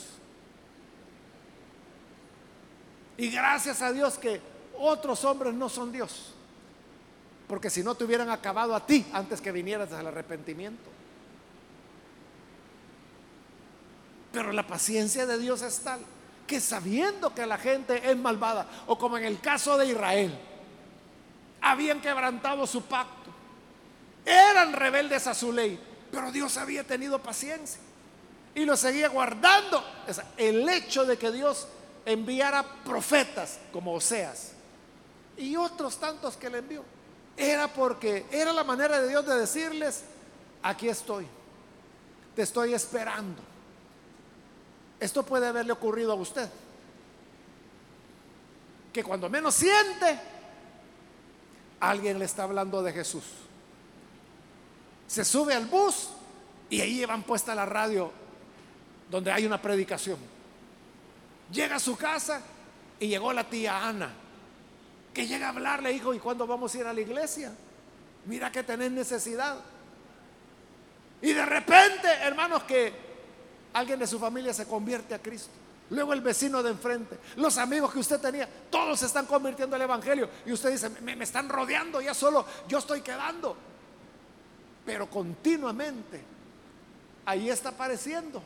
[3.17, 4.41] Y gracias a Dios que
[4.79, 6.33] otros hombres no son Dios.
[7.47, 10.89] Porque si no te hubieran acabado a ti antes que vinieras al arrepentimiento.
[14.31, 15.99] Pero la paciencia de Dios es tal
[16.51, 20.37] que sabiendo que la gente es malvada, o como en el caso de Israel,
[21.61, 23.20] habían quebrantado su pacto,
[24.25, 25.79] eran rebeldes a su ley,
[26.12, 27.79] pero Dios había tenido paciencia
[28.53, 29.84] y lo seguía guardando.
[30.38, 31.67] El hecho de que Dios
[32.05, 34.53] enviara profetas como Oseas
[35.38, 36.84] y otros tantos que le envió,
[37.38, 40.03] era porque era la manera de Dios de decirles,
[40.62, 41.25] aquí estoy,
[42.36, 43.41] te estoy esperando.
[44.99, 46.47] Esto puede haberle ocurrido a usted.
[48.93, 50.19] Que cuando menos siente,
[51.79, 53.23] alguien le está hablando de Jesús.
[55.12, 56.08] Se sube al bus
[56.69, 58.13] y ahí llevan puesta la radio
[59.10, 60.17] donde hay una predicación.
[61.52, 62.41] Llega a su casa
[62.97, 64.10] y llegó la tía Ana,
[65.13, 67.52] que llega a hablarle, hijo, ¿y cuándo vamos a ir a la iglesia?
[68.26, 69.58] Mira que tenés necesidad.
[71.21, 72.93] Y de repente, hermanos, que
[73.74, 75.52] alguien de su familia se convierte a Cristo.
[75.89, 79.82] Luego el vecino de enfrente, los amigos que usted tenía, todos se están convirtiendo al
[79.82, 80.30] Evangelio.
[80.45, 83.70] Y usted dice, me, están rodeando, ya solo yo estoy quedando.
[84.85, 86.21] Pero continuamente,
[87.25, 88.41] ahí está apareciendo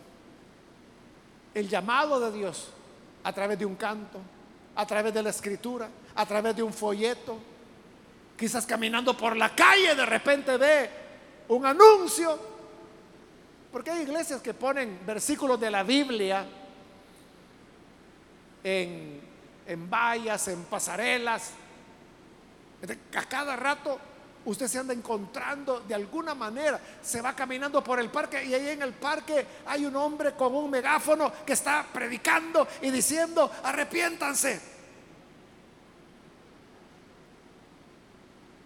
[1.53, 2.69] el llamado de Dios
[3.23, 4.19] a través de un canto,
[4.75, 7.37] a través de la escritura, a través de un folleto.
[8.37, 10.89] Quizás caminando por la calle de repente ve
[11.47, 12.55] un anuncio
[13.75, 16.45] porque hay iglesias que ponen versículos de la Biblia
[18.63, 19.19] en,
[19.67, 21.51] en vallas, en pasarelas.
[23.17, 23.99] A cada rato
[24.45, 28.69] usted se anda encontrando de alguna manera, se va caminando por el parque y ahí
[28.69, 34.61] en el parque hay un hombre con un megáfono que está predicando y diciendo, arrepiéntanse.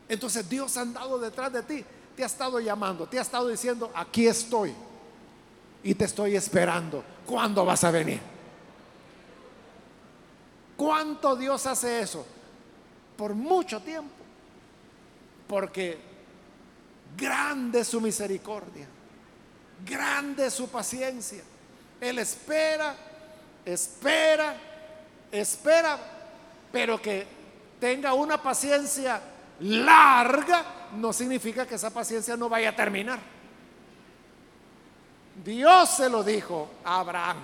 [0.09, 3.91] Entonces Dios ha andado detrás de ti, te ha estado llamando, te ha estado diciendo,
[3.95, 4.73] aquí estoy
[5.83, 7.03] y te estoy esperando.
[7.25, 8.19] ¿Cuándo vas a venir?
[10.75, 12.25] ¿Cuánto Dios hace eso?
[13.15, 14.18] Por mucho tiempo.
[15.49, 15.97] Porque
[17.17, 18.87] grande es su misericordia,
[19.83, 21.41] grande es su paciencia.
[21.99, 22.95] Él espera,
[23.65, 24.55] espera,
[25.31, 25.97] espera,
[26.71, 27.25] pero que
[27.79, 29.19] tenga una paciencia
[29.61, 33.19] larga, no significa que esa paciencia no vaya a terminar.
[35.43, 37.37] Dios se lo dijo a Abraham.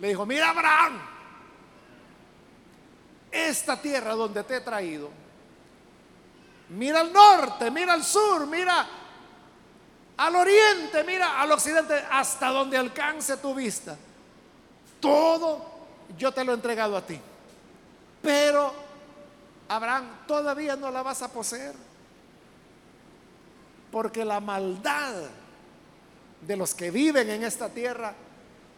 [0.00, 1.00] Le dijo, mira Abraham,
[3.32, 5.10] esta tierra donde te he traído,
[6.72, 8.86] mira al norte, mira al sur, mira
[10.16, 13.96] al oriente, mira al occidente, hasta donde alcance tu vista.
[15.00, 15.64] Todo
[16.16, 17.18] yo te lo he entregado a ti.
[18.22, 18.72] Pero,
[19.68, 21.74] Abraham, todavía no la vas a poseer.
[23.90, 25.12] Porque la maldad
[26.40, 28.14] de los que viven en esta tierra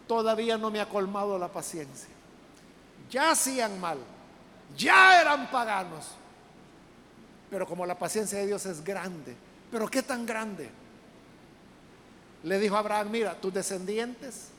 [0.07, 2.09] todavía no me ha colmado la paciencia.
[3.09, 3.97] Ya hacían mal,
[4.75, 6.05] ya eran paganos.
[7.49, 9.35] Pero como la paciencia de Dios es grande,
[9.71, 10.69] pero ¿qué tan grande?
[12.43, 14.49] Le dijo a Abraham, mira, tus descendientes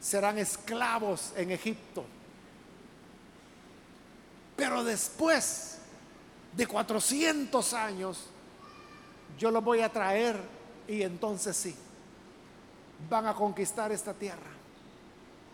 [0.00, 2.04] serán esclavos en Egipto.
[4.56, 5.78] Pero después
[6.56, 8.26] de 400 años,
[9.38, 10.36] yo los voy a traer
[10.86, 11.74] y entonces sí,
[13.08, 14.50] van a conquistar esta tierra.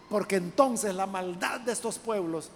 [0.09, 2.51] Porque entonces la maldad de estos pueblos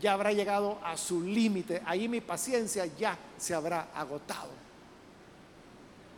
[0.00, 1.82] ya habrá llegado a su límite.
[1.86, 4.50] Ahí mi paciencia ya se habrá agotado.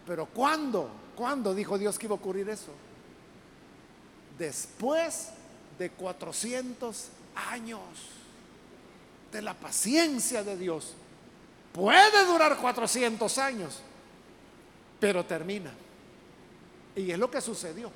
[0.06, 0.90] Pero ¿cuándo?
[1.16, 2.72] ¿Cuándo dijo Dios que iba a ocurrir eso?
[4.38, 5.30] Después
[5.78, 7.08] de 400
[7.50, 7.80] años
[9.34, 10.94] de la paciencia de Dios.
[11.72, 13.80] Puede durar 400 años,
[15.00, 15.72] pero termina.
[16.94, 17.90] Y es lo que sucedió.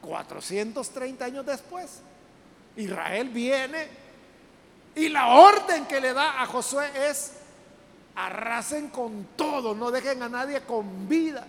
[0.00, 2.00] 430 años después,
[2.76, 3.88] Israel viene
[4.94, 7.32] y la orden que le da a Josué es,
[8.14, 11.46] arrasen con todo, no dejen a nadie con vida,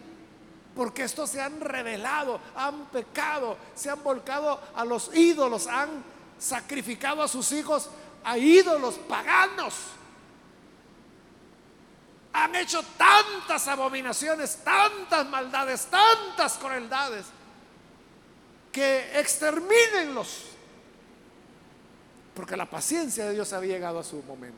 [0.75, 6.03] porque estos se han revelado, han pecado, se han volcado a los ídolos, han
[6.37, 7.89] sacrificado a sus hijos
[8.23, 9.73] a ídolos paganos.
[12.31, 17.25] Han hecho tantas abominaciones, tantas maldades, tantas crueldades,
[18.71, 20.48] que exterminenlos.
[22.39, 24.55] Porque la paciencia de Dios había llegado a su momento.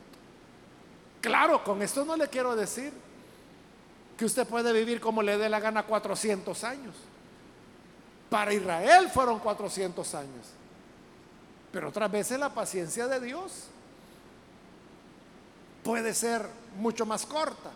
[1.20, 2.92] Claro, con esto no le quiero decir
[4.16, 6.94] que usted puede vivir como le dé la gana 400 años.
[8.30, 10.46] Para Israel fueron 400 años.
[11.72, 13.64] Pero otras veces la paciencia de Dios
[15.82, 16.46] puede ser
[16.78, 17.72] mucho más corta.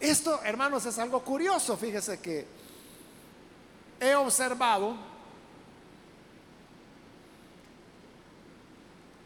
[0.00, 1.76] Esto, hermanos, es algo curioso.
[1.76, 2.46] Fíjese que
[4.00, 5.11] he observado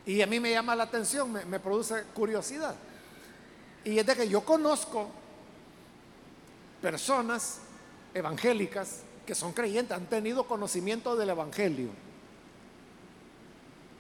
[0.06, 2.76] y a mí me llama la atención, me, produce curiosidad.
[3.84, 5.10] Y es de que yo conozco
[6.80, 7.58] personas
[8.14, 11.90] evangélicas que son creyentes, han tenido conocimiento del Evangelio,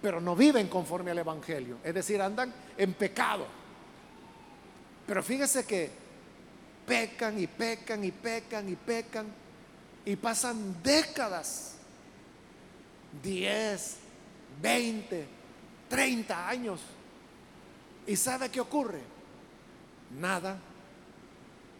[0.00, 3.44] pero no viven conforme al Evangelio, es decir, andan en pecado.
[5.08, 5.90] Pero fíjese que
[6.86, 9.26] pecan y pecan y pecan y pecan
[10.04, 11.74] y pasan décadas,
[13.24, 13.96] 10,
[14.62, 15.35] 20,
[15.88, 16.80] 30 años.
[18.06, 19.00] ¿Y sabe qué ocurre?
[20.18, 20.58] Nada,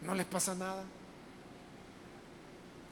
[0.03, 0.83] no les pasa nada.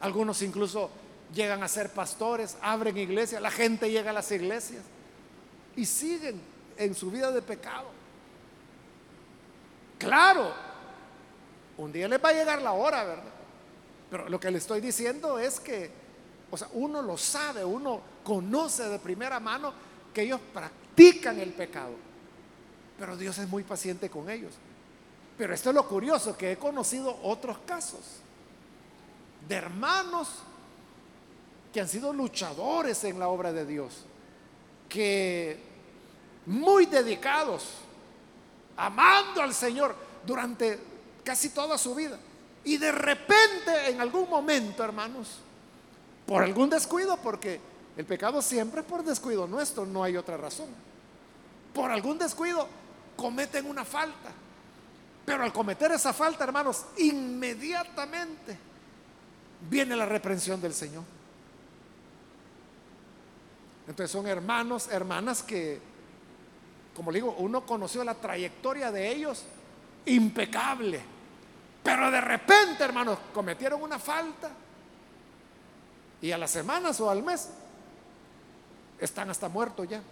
[0.00, 0.90] Algunos incluso
[1.32, 4.82] llegan a ser pastores, abren iglesias, la gente llega a las iglesias
[5.76, 6.40] y siguen
[6.76, 7.88] en su vida de pecado.
[9.98, 10.52] Claro,
[11.78, 13.32] un día les va a llegar la hora, ¿verdad?
[14.10, 15.90] Pero lo que le estoy diciendo es que,
[16.50, 19.72] o sea, uno lo sabe, uno conoce de primera mano
[20.12, 21.94] que ellos practican el pecado.
[22.98, 24.52] Pero Dios es muy paciente con ellos.
[25.36, 28.00] Pero esto es lo curioso, que he conocido otros casos
[29.48, 30.28] de hermanos
[31.72, 34.04] que han sido luchadores en la obra de Dios,
[34.88, 35.58] que
[36.46, 37.64] muy dedicados,
[38.76, 40.78] amando al Señor durante
[41.24, 42.16] casi toda su vida.
[42.62, 45.40] Y de repente, en algún momento, hermanos,
[46.26, 47.60] por algún descuido, porque
[47.96, 50.66] el pecado siempre es por descuido nuestro, no hay otra razón.
[51.72, 52.66] Por algún descuido
[53.16, 54.32] cometen una falta.
[55.24, 58.58] Pero al cometer esa falta, hermanos, inmediatamente
[59.70, 61.04] viene la reprensión del Señor.
[63.86, 65.80] Entonces son hermanos, hermanas que,
[66.94, 69.44] como le digo, uno conoció la trayectoria de ellos
[70.06, 71.00] impecable.
[71.82, 74.50] Pero de repente, hermanos, cometieron una falta
[76.20, 77.50] y a las semanas o al mes
[78.98, 80.02] están hasta muertos ya.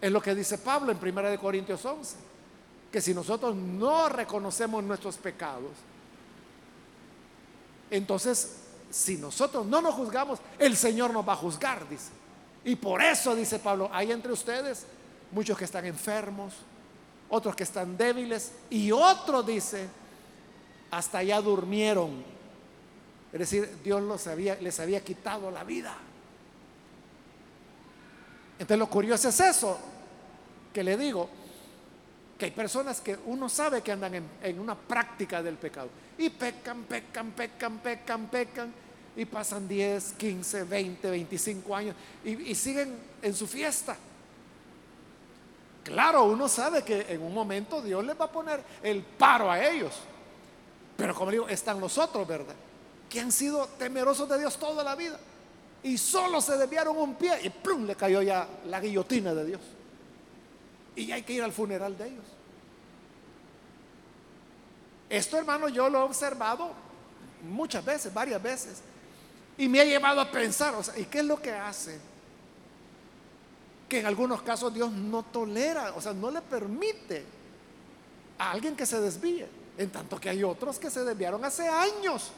[0.00, 2.16] Es lo que dice Pablo en 1 Corintios 11,
[2.90, 5.72] que si nosotros no reconocemos nuestros pecados,
[7.90, 8.56] entonces
[8.90, 12.10] si nosotros no nos juzgamos, el Señor nos va a juzgar, dice.
[12.64, 14.86] Y por eso, dice Pablo, hay entre ustedes
[15.30, 16.54] muchos que están enfermos,
[17.28, 19.88] otros que están débiles y otros, dice,
[20.90, 22.24] hasta ya durmieron.
[23.32, 24.02] Es decir, Dios
[24.60, 25.96] les había quitado la vida.
[28.60, 29.78] Entonces lo curioso es eso,
[30.70, 31.30] que le digo,
[32.36, 35.88] que hay personas que uno sabe que andan en, una práctica del pecado.
[36.18, 38.74] Y pecan, pecan, pecan, pecan, pecan.
[39.16, 41.96] Y pasan 10, 15, 20, 25 años.
[42.22, 43.96] Y, y siguen en su fiesta.
[45.82, 49.58] Claro, uno sabe que en un momento Dios les va a poner el paro a
[49.64, 49.94] ellos.
[50.98, 52.54] Pero como digo, están los otros, ¿verdad?
[53.08, 55.18] Que han sido temerosos de Dios toda la vida
[55.82, 59.60] y solo se desviaron un pie y plum, le cayó ya la guillotina de Dios.
[60.94, 62.24] Y hay que ir al funeral de ellos.
[65.08, 66.70] Esto, hermano, yo lo he observado
[67.48, 68.82] muchas veces, varias veces.
[69.56, 71.98] Y me ha llevado a pensar, ¿y qué es lo que hace?
[73.88, 77.24] Que en algunos casos Dios no tolera, o sea, no le permite
[78.38, 79.48] a alguien que se desvíe.
[79.78, 82.30] En tanto que hay otros que se desviaron hace años.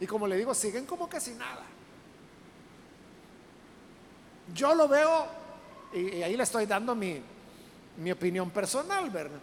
[0.00, 1.62] Y como le digo, siguen como que sin nada.
[4.54, 5.26] Yo lo veo,
[5.92, 7.20] y, ahí le estoy dando mi,
[7.98, 9.38] mi opinión personal, ¿verdad?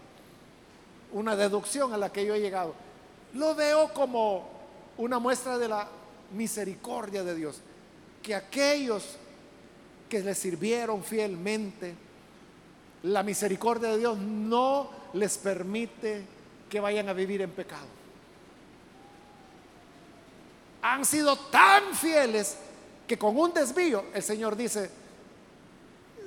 [1.11, 2.73] Una deducción a la que yo he llegado.
[3.33, 4.49] Lo veo como
[4.97, 5.87] una muestra de la
[6.33, 7.61] misericordia de Dios.
[8.21, 9.17] Que aquellos
[10.09, 11.95] que le sirvieron fielmente,
[13.03, 16.23] la misericordia de Dios no les permite
[16.69, 17.85] que vayan a vivir en pecado.
[20.81, 22.57] Han sido tan fieles
[23.07, 24.91] que con un desvío el Señor dice,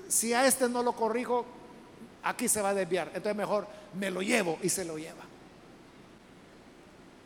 [0.09, 1.45] si a este no lo corrijo,
[2.23, 3.09] aquí se va a desviar.
[3.09, 5.23] Entonces mejor me lo llevo y se lo lleva.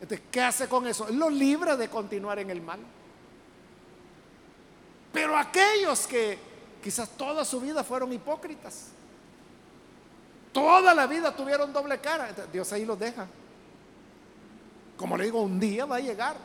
[0.01, 1.07] Entonces, ¿qué hace con eso?
[1.09, 2.79] Lo libra de continuar en el mal.
[5.13, 6.37] Pero aquellos que
[6.83, 8.87] quizás toda su vida fueron hipócritas,
[10.51, 13.25] toda la vida tuvieron doble cara, Dios ahí los deja.
[14.97, 16.35] Como le digo, un día va a llegar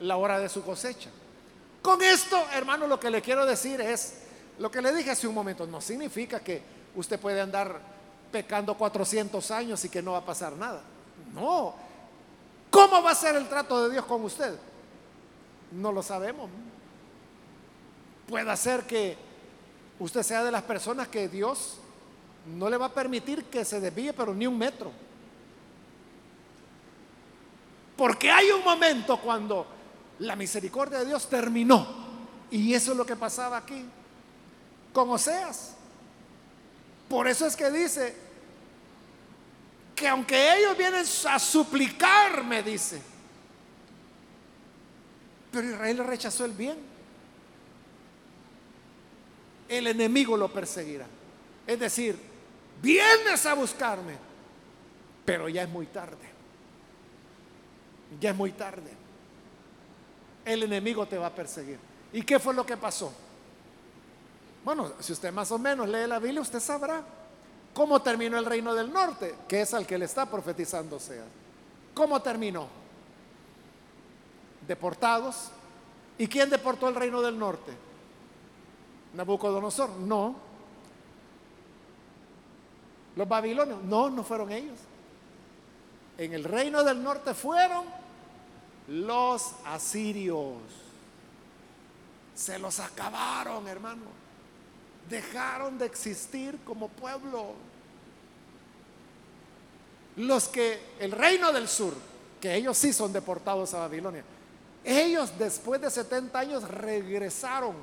[0.00, 1.10] la hora de su cosecha.
[1.82, 4.14] Con esto, hermano, lo que le quiero decir es,
[4.58, 6.62] lo que le dije hace un momento, no significa que
[6.94, 7.80] usted puede andar
[8.30, 10.80] pecando 400 años y que no va a pasar nada.
[11.34, 11.74] No.
[12.70, 14.56] ¿Cómo va a ser el trato de Dios con usted?
[15.72, 16.48] No lo sabemos.
[18.28, 19.16] Puede ser que
[19.98, 21.78] usted sea de las personas que Dios
[22.46, 24.92] no le va a permitir que se desvíe, pero ni un metro.
[27.96, 29.66] Porque hay un momento cuando
[30.22, 31.86] la misericordia de Dios terminó.
[32.50, 33.84] Y eso es lo que pasaba aquí
[34.92, 35.74] con Oseas.
[37.08, 38.14] Por eso es que dice
[39.94, 43.00] que aunque ellos vienen a suplicarme, dice,
[45.50, 46.78] pero Israel rechazó el bien.
[49.68, 51.06] El enemigo lo perseguirá.
[51.66, 52.16] Es decir,
[52.80, 54.16] vienes a buscarme,
[55.24, 56.30] pero ya es muy tarde.
[58.20, 59.01] Ya es muy tarde
[60.44, 61.78] el enemigo te va a perseguir.
[62.12, 63.12] ¿Y qué fue lo que pasó?
[64.64, 67.02] Bueno, si usted más o menos lee la Biblia, usted sabrá
[67.74, 71.24] cómo terminó el reino del norte, que es al que le está profetizando sea.
[71.94, 72.68] ¿Cómo terminó?
[74.66, 75.50] Deportados.
[76.18, 77.72] ¿Y quién deportó el reino del norte?
[79.14, 79.90] Nabucodonosor.
[79.90, 80.36] No.
[83.16, 83.82] Los babilonios.
[83.82, 84.78] No, no fueron ellos.
[86.18, 88.01] En el reino del norte fueron
[88.88, 90.56] los asirios.
[92.34, 94.02] Se los acabaron, hermano.
[95.08, 97.54] Dejaron de existir como pueblo.
[100.16, 101.94] Los que el reino del sur,
[102.40, 104.24] que ellos sí son deportados a Babilonia,
[104.84, 107.76] ellos después de 70 años regresaron.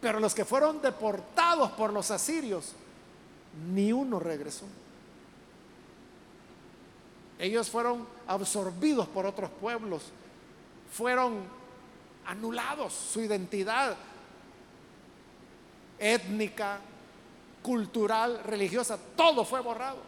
[0.00, 2.72] Pero los que fueron deportados por los asirios,
[3.72, 4.66] ni uno regresó.
[7.40, 10.02] Ellos fueron absorbidos por otros pueblos,
[10.92, 11.42] fueron
[12.26, 13.96] anulados, su identidad
[15.98, 16.80] étnica,
[17.62, 19.98] cultural, religiosa, todo fue borrado.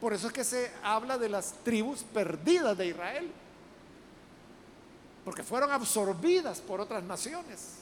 [0.00, 3.30] Por eso es que se habla de las tribus perdidas de Israel,
[5.24, 7.76] porque fueron absorbidas por otras naciones.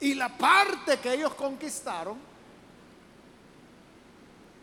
[0.00, 2.18] Y la parte que ellos conquistaron,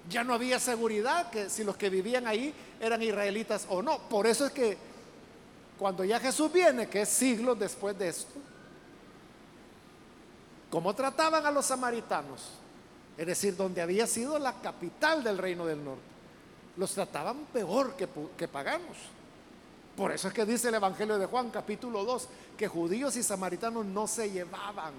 [0.09, 3.99] ya no había seguridad que si los que vivían ahí eran israelitas o no.
[4.09, 4.77] Por eso es que
[5.77, 8.39] cuando ya Jesús viene, que es siglos después de esto,
[10.69, 12.49] ¿cómo trataban a los samaritanos?
[13.17, 16.01] Es decir, donde había sido la capital del reino del norte.
[16.77, 18.97] Los trataban peor que, que paganos.
[19.95, 23.85] Por eso es que dice el Evangelio de Juan, capítulo 2, que judíos y samaritanos
[23.85, 24.93] no se llevaban.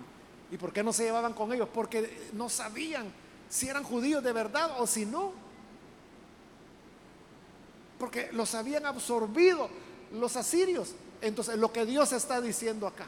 [0.50, 1.68] ¿Y por qué no se llevaban con ellos?
[1.72, 3.10] Porque no sabían
[3.52, 5.30] si eran judíos de verdad o si no.
[7.98, 9.68] Porque los habían absorbido
[10.12, 10.94] los asirios.
[11.20, 13.04] Entonces, lo que Dios está diciendo acá.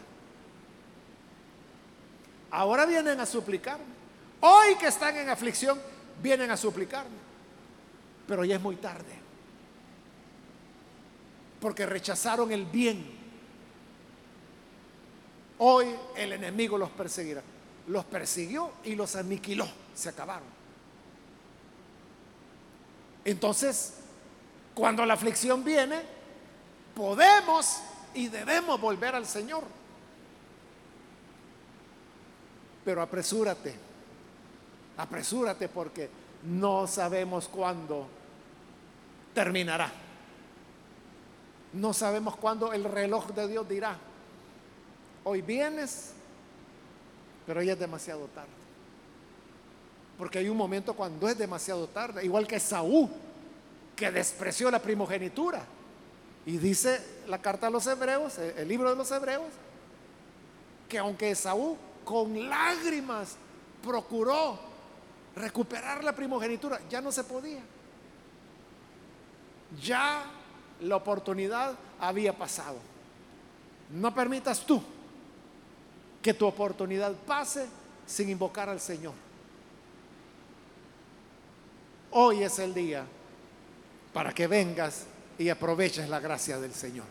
[2.51, 3.87] Ahora vienen a suplicarme.
[4.41, 5.81] Hoy que están en aflicción,
[6.23, 7.17] vienen a suplicarme.
[8.29, 9.15] Pero ya es muy tarde.
[11.59, 13.03] Porque rechazaron el bien.
[15.57, 15.87] Hoy
[16.17, 17.43] el enemigo los perseguirá.
[17.87, 19.84] Los persiguió y los aniquiló.
[19.95, 20.49] Se acabaron.
[23.25, 23.95] Entonces,
[24.75, 26.03] cuando la aflicción viene,
[26.95, 27.81] podemos
[28.15, 29.65] y debemos volver al Señor.
[32.85, 33.75] Pero apresúrate,
[34.97, 36.11] apresúrate porque
[36.45, 38.07] no sabemos cuándo
[39.33, 39.91] terminará.
[41.73, 43.97] No sabemos cuándo el reloj de Dios dirá,
[45.25, 46.13] hoy vienes,
[47.47, 48.64] pero ya es demasiado tarde.
[50.19, 53.09] Porque hay un momento cuando es demasiado tarde, igual que Saúl,
[53.97, 55.65] que despreció la primogenitura.
[56.47, 59.47] Y dice la carta a los hebreos, el libro de los hebreos,
[60.89, 63.37] que aunque Esaú con lágrimas
[63.83, 64.59] procuró
[65.35, 67.63] recuperar la primogenitura, ya no se podía.
[69.83, 70.25] Ya
[70.81, 72.77] la oportunidad había pasado.
[73.91, 74.83] No permitas tú
[76.23, 77.67] que tu oportunidad pase
[78.07, 79.24] sin invocar al Señor.
[82.17, 83.05] Hoy es el día
[84.13, 85.03] para que vengas
[85.37, 87.07] y aproveches la gracia del Señor.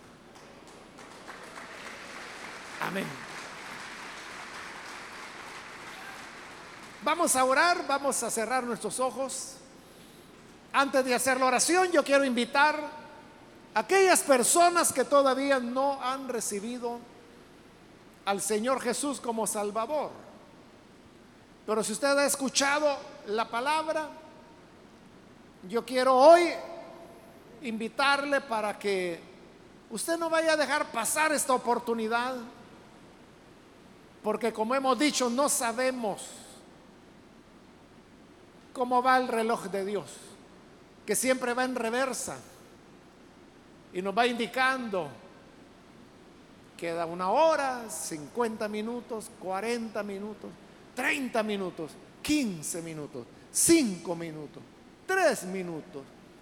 [2.79, 3.05] Amén.
[7.03, 9.55] Vamos a orar, vamos a cerrar nuestros ojos.
[10.71, 12.79] Antes de hacer la oración, yo quiero invitar
[13.73, 16.97] a aquellas personas que todavía no han recibido
[18.23, 20.11] al Señor Jesús como Salvador.
[21.65, 22.97] Pero si usted ha escuchado
[23.27, 24.22] la palabra,
[25.69, 26.49] yo quiero hoy
[27.61, 29.19] invitarle para que
[29.89, 32.35] usted no vaya a dejar pasar esta oportunidad,
[34.21, 36.27] porque como hemos dicho, no sabemos
[38.73, 40.05] cómo va el reloj de Dios,
[41.05, 42.37] que siempre va en reversa
[43.93, 45.07] y nos va indicando,
[46.75, 50.49] queda una hora, 50 minutos, 40 minutos,
[50.95, 51.91] 30 minutos,
[52.21, 54.63] 15 minutos, 5 minutos,
[55.13, 56.01] 3 minutos,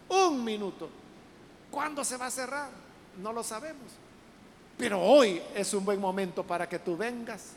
[0.09, 0.89] un minuto.
[1.69, 2.69] ¿Cuándo se va a cerrar?
[3.21, 3.91] No lo sabemos.
[4.77, 7.49] Pero hoy es un buen momento para que tú vengas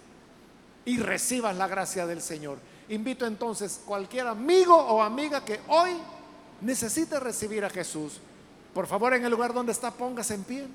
[0.84, 2.58] y recibas la gracia del Señor.
[2.88, 5.92] Invito entonces cualquier amigo o amiga que hoy
[6.60, 8.18] necesite recibir a Jesús.
[8.74, 10.66] Por favor, en el lugar donde está, póngase en pie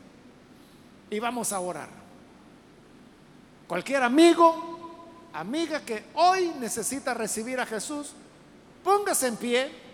[1.09, 1.89] y vamos a orar.
[3.67, 8.13] Cualquier amigo, amiga que hoy necesita recibir a Jesús,
[8.83, 9.88] póngase en pie.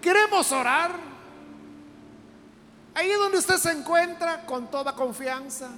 [0.00, 1.16] Queremos orar
[2.96, 5.68] Ahí donde usted se encuentra, con toda confianza,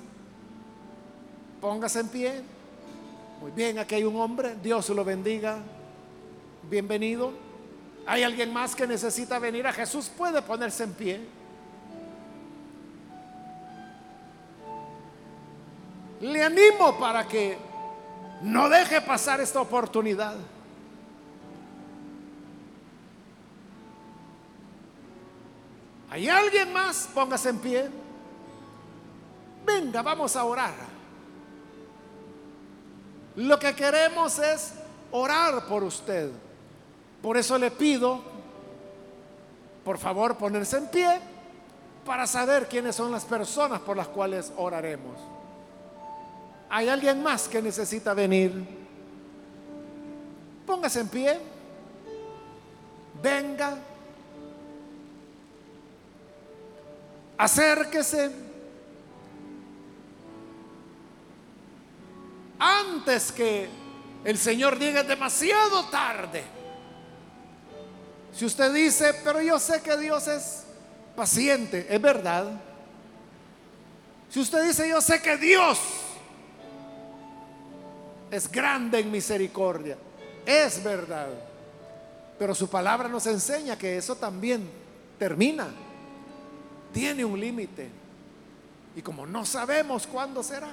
[1.61, 2.43] póngase en pie.
[3.41, 5.59] Muy bien, aquí hay un hombre, Dios lo bendiga.
[6.71, 7.33] Bienvenido.
[8.07, 10.09] ¿Hay alguien más que necesita venir a Jesús?
[10.17, 11.21] Puede ponerse en pie.
[16.21, 17.59] Le animo para que
[18.43, 20.37] no deje pasar esta oportunidad.
[26.19, 27.09] ¿Hay alguien más?
[27.15, 27.89] Póngase en pie.
[29.65, 30.75] Venga, vamos a orar.
[33.37, 34.73] Lo que queremos es
[35.13, 36.33] orar por usted.
[37.23, 38.21] Por eso le pido,
[39.85, 41.21] por favor, ponerse en pie
[42.05, 45.21] para saber quiénes son las personas por las cuales oraremos.
[46.69, 48.67] ¿Hay alguien más que necesita venir?
[50.67, 51.39] Póngase en pie.
[53.23, 53.79] Venga.
[57.39, 58.31] Acérquese
[62.59, 63.69] antes que
[64.25, 66.43] el Señor diga demasiado tarde.
[68.35, 70.65] Si usted dice, pero yo sé que Dios es
[71.17, 72.61] paciente, es verdad.
[74.29, 75.79] Si usted dice, yo sé que Dios
[78.31, 79.97] es grande en misericordia,
[80.45, 81.29] es verdad.
[82.39, 84.69] Pero su palabra nos enseña que eso también
[85.19, 85.69] termina
[86.99, 87.89] tiene un límite.
[88.97, 90.71] Y como no sabemos cuándo será,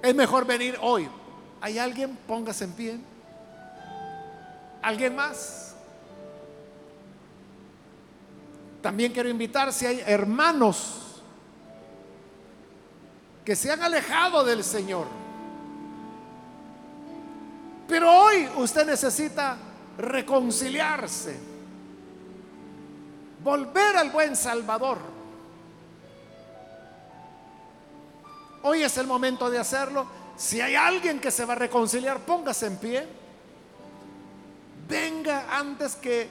[0.00, 1.08] es mejor venir hoy.
[1.60, 2.16] ¿Hay alguien?
[2.28, 3.00] Póngase en pie.
[4.80, 5.74] ¿Alguien más?
[8.80, 11.20] También quiero invitar si hay hermanos
[13.44, 15.08] que se han alejado del Señor.
[17.88, 19.56] Pero hoy usted necesita
[19.96, 21.57] reconciliarse,
[23.48, 24.98] volver al buen Salvador.
[28.62, 30.06] Hoy es el momento de hacerlo.
[30.36, 33.08] Si hay alguien que se va a reconciliar, póngase en pie.
[34.86, 36.28] Venga antes que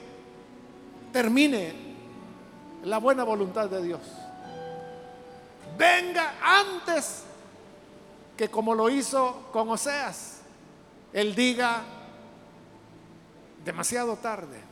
[1.12, 1.74] termine
[2.84, 4.00] la buena voluntad de Dios.
[5.76, 7.24] Venga antes
[8.36, 10.42] que como lo hizo con Oseas,
[11.12, 11.82] él diga
[13.64, 14.67] demasiado tarde.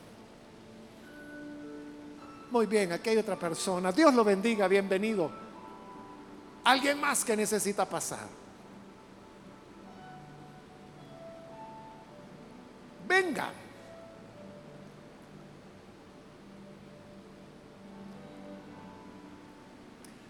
[2.51, 3.91] Muy bien, aquí hay otra persona.
[3.91, 5.31] Dios lo bendiga, bienvenido.
[6.65, 8.27] Alguien más que necesita pasar.
[13.07, 13.51] Venga.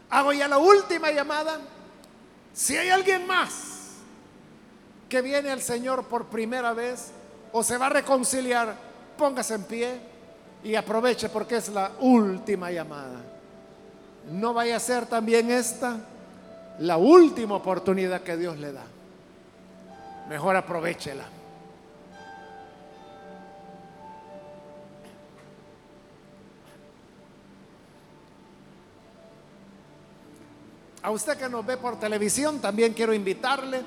[0.08, 1.60] Hago ya la última llamada.
[2.54, 3.96] Si hay alguien más
[5.10, 7.12] que viene al Señor por primera vez
[7.52, 8.74] o se va a reconciliar,
[9.18, 10.15] póngase en pie
[10.64, 13.20] y aproveche porque es la última llamada.
[14.30, 15.96] No vaya a ser también esta
[16.80, 18.84] la última oportunidad que Dios le da.
[20.28, 21.24] Mejor aprovechela.
[31.02, 33.80] A usted que nos ve por televisión, también quiero invitarle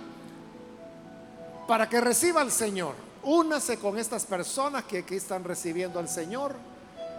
[1.67, 3.09] para que reciba al Señor.
[3.24, 6.55] Únase con estas personas que aquí están recibiendo al Señor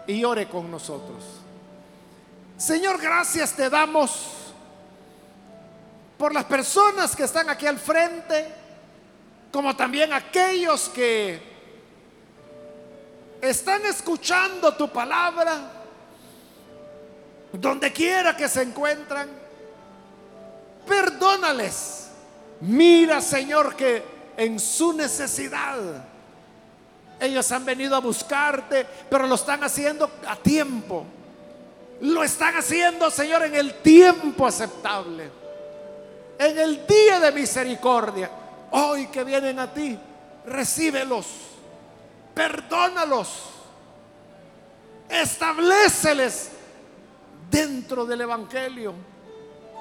[0.07, 1.23] y ore con nosotros.
[2.57, 4.27] Señor, gracias te damos
[6.19, 8.49] por las personas que están aquí al frente,
[9.51, 11.41] como también aquellos que
[13.41, 15.73] están escuchando tu palabra,
[17.53, 19.29] donde quiera que se encuentran
[20.87, 22.09] perdónales.
[22.61, 25.77] Mira, Señor, que en su necesidad
[27.21, 31.05] ellos han venido a buscarte, pero lo están haciendo a tiempo.
[32.01, 35.31] Lo están haciendo, Señor, en el tiempo aceptable.
[36.39, 38.31] En el día de misericordia.
[38.71, 39.99] Hoy que vienen a ti,
[40.47, 41.27] recíbelos.
[42.33, 43.51] Perdónalos.
[45.11, 46.53] Estableceles
[47.51, 48.95] dentro del Evangelio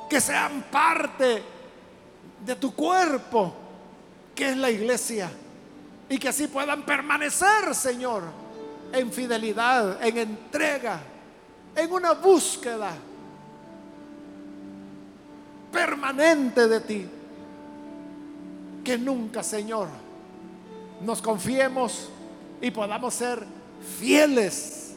[0.10, 1.44] que sean parte
[2.44, 3.54] de tu cuerpo,
[4.40, 5.30] que es la iglesia,
[6.08, 8.24] y que así puedan permanecer, Señor,
[8.94, 11.02] en fidelidad, en entrega,
[11.76, 12.94] en una búsqueda
[15.74, 17.06] permanente de ti.
[18.82, 19.90] Que nunca, Señor,
[21.02, 22.08] nos confiemos
[22.62, 23.46] y podamos ser
[24.00, 24.94] fieles,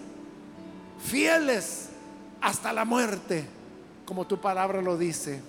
[1.05, 1.89] fieles
[2.41, 3.45] hasta la muerte
[4.07, 5.43] como tu palabra lo dice.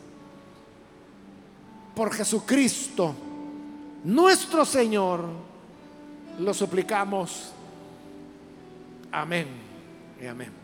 [1.93, 3.15] Por Jesucristo,
[4.03, 5.25] nuestro Señor,
[6.39, 7.51] lo suplicamos.
[9.11, 9.47] Amén
[10.21, 10.62] y amén.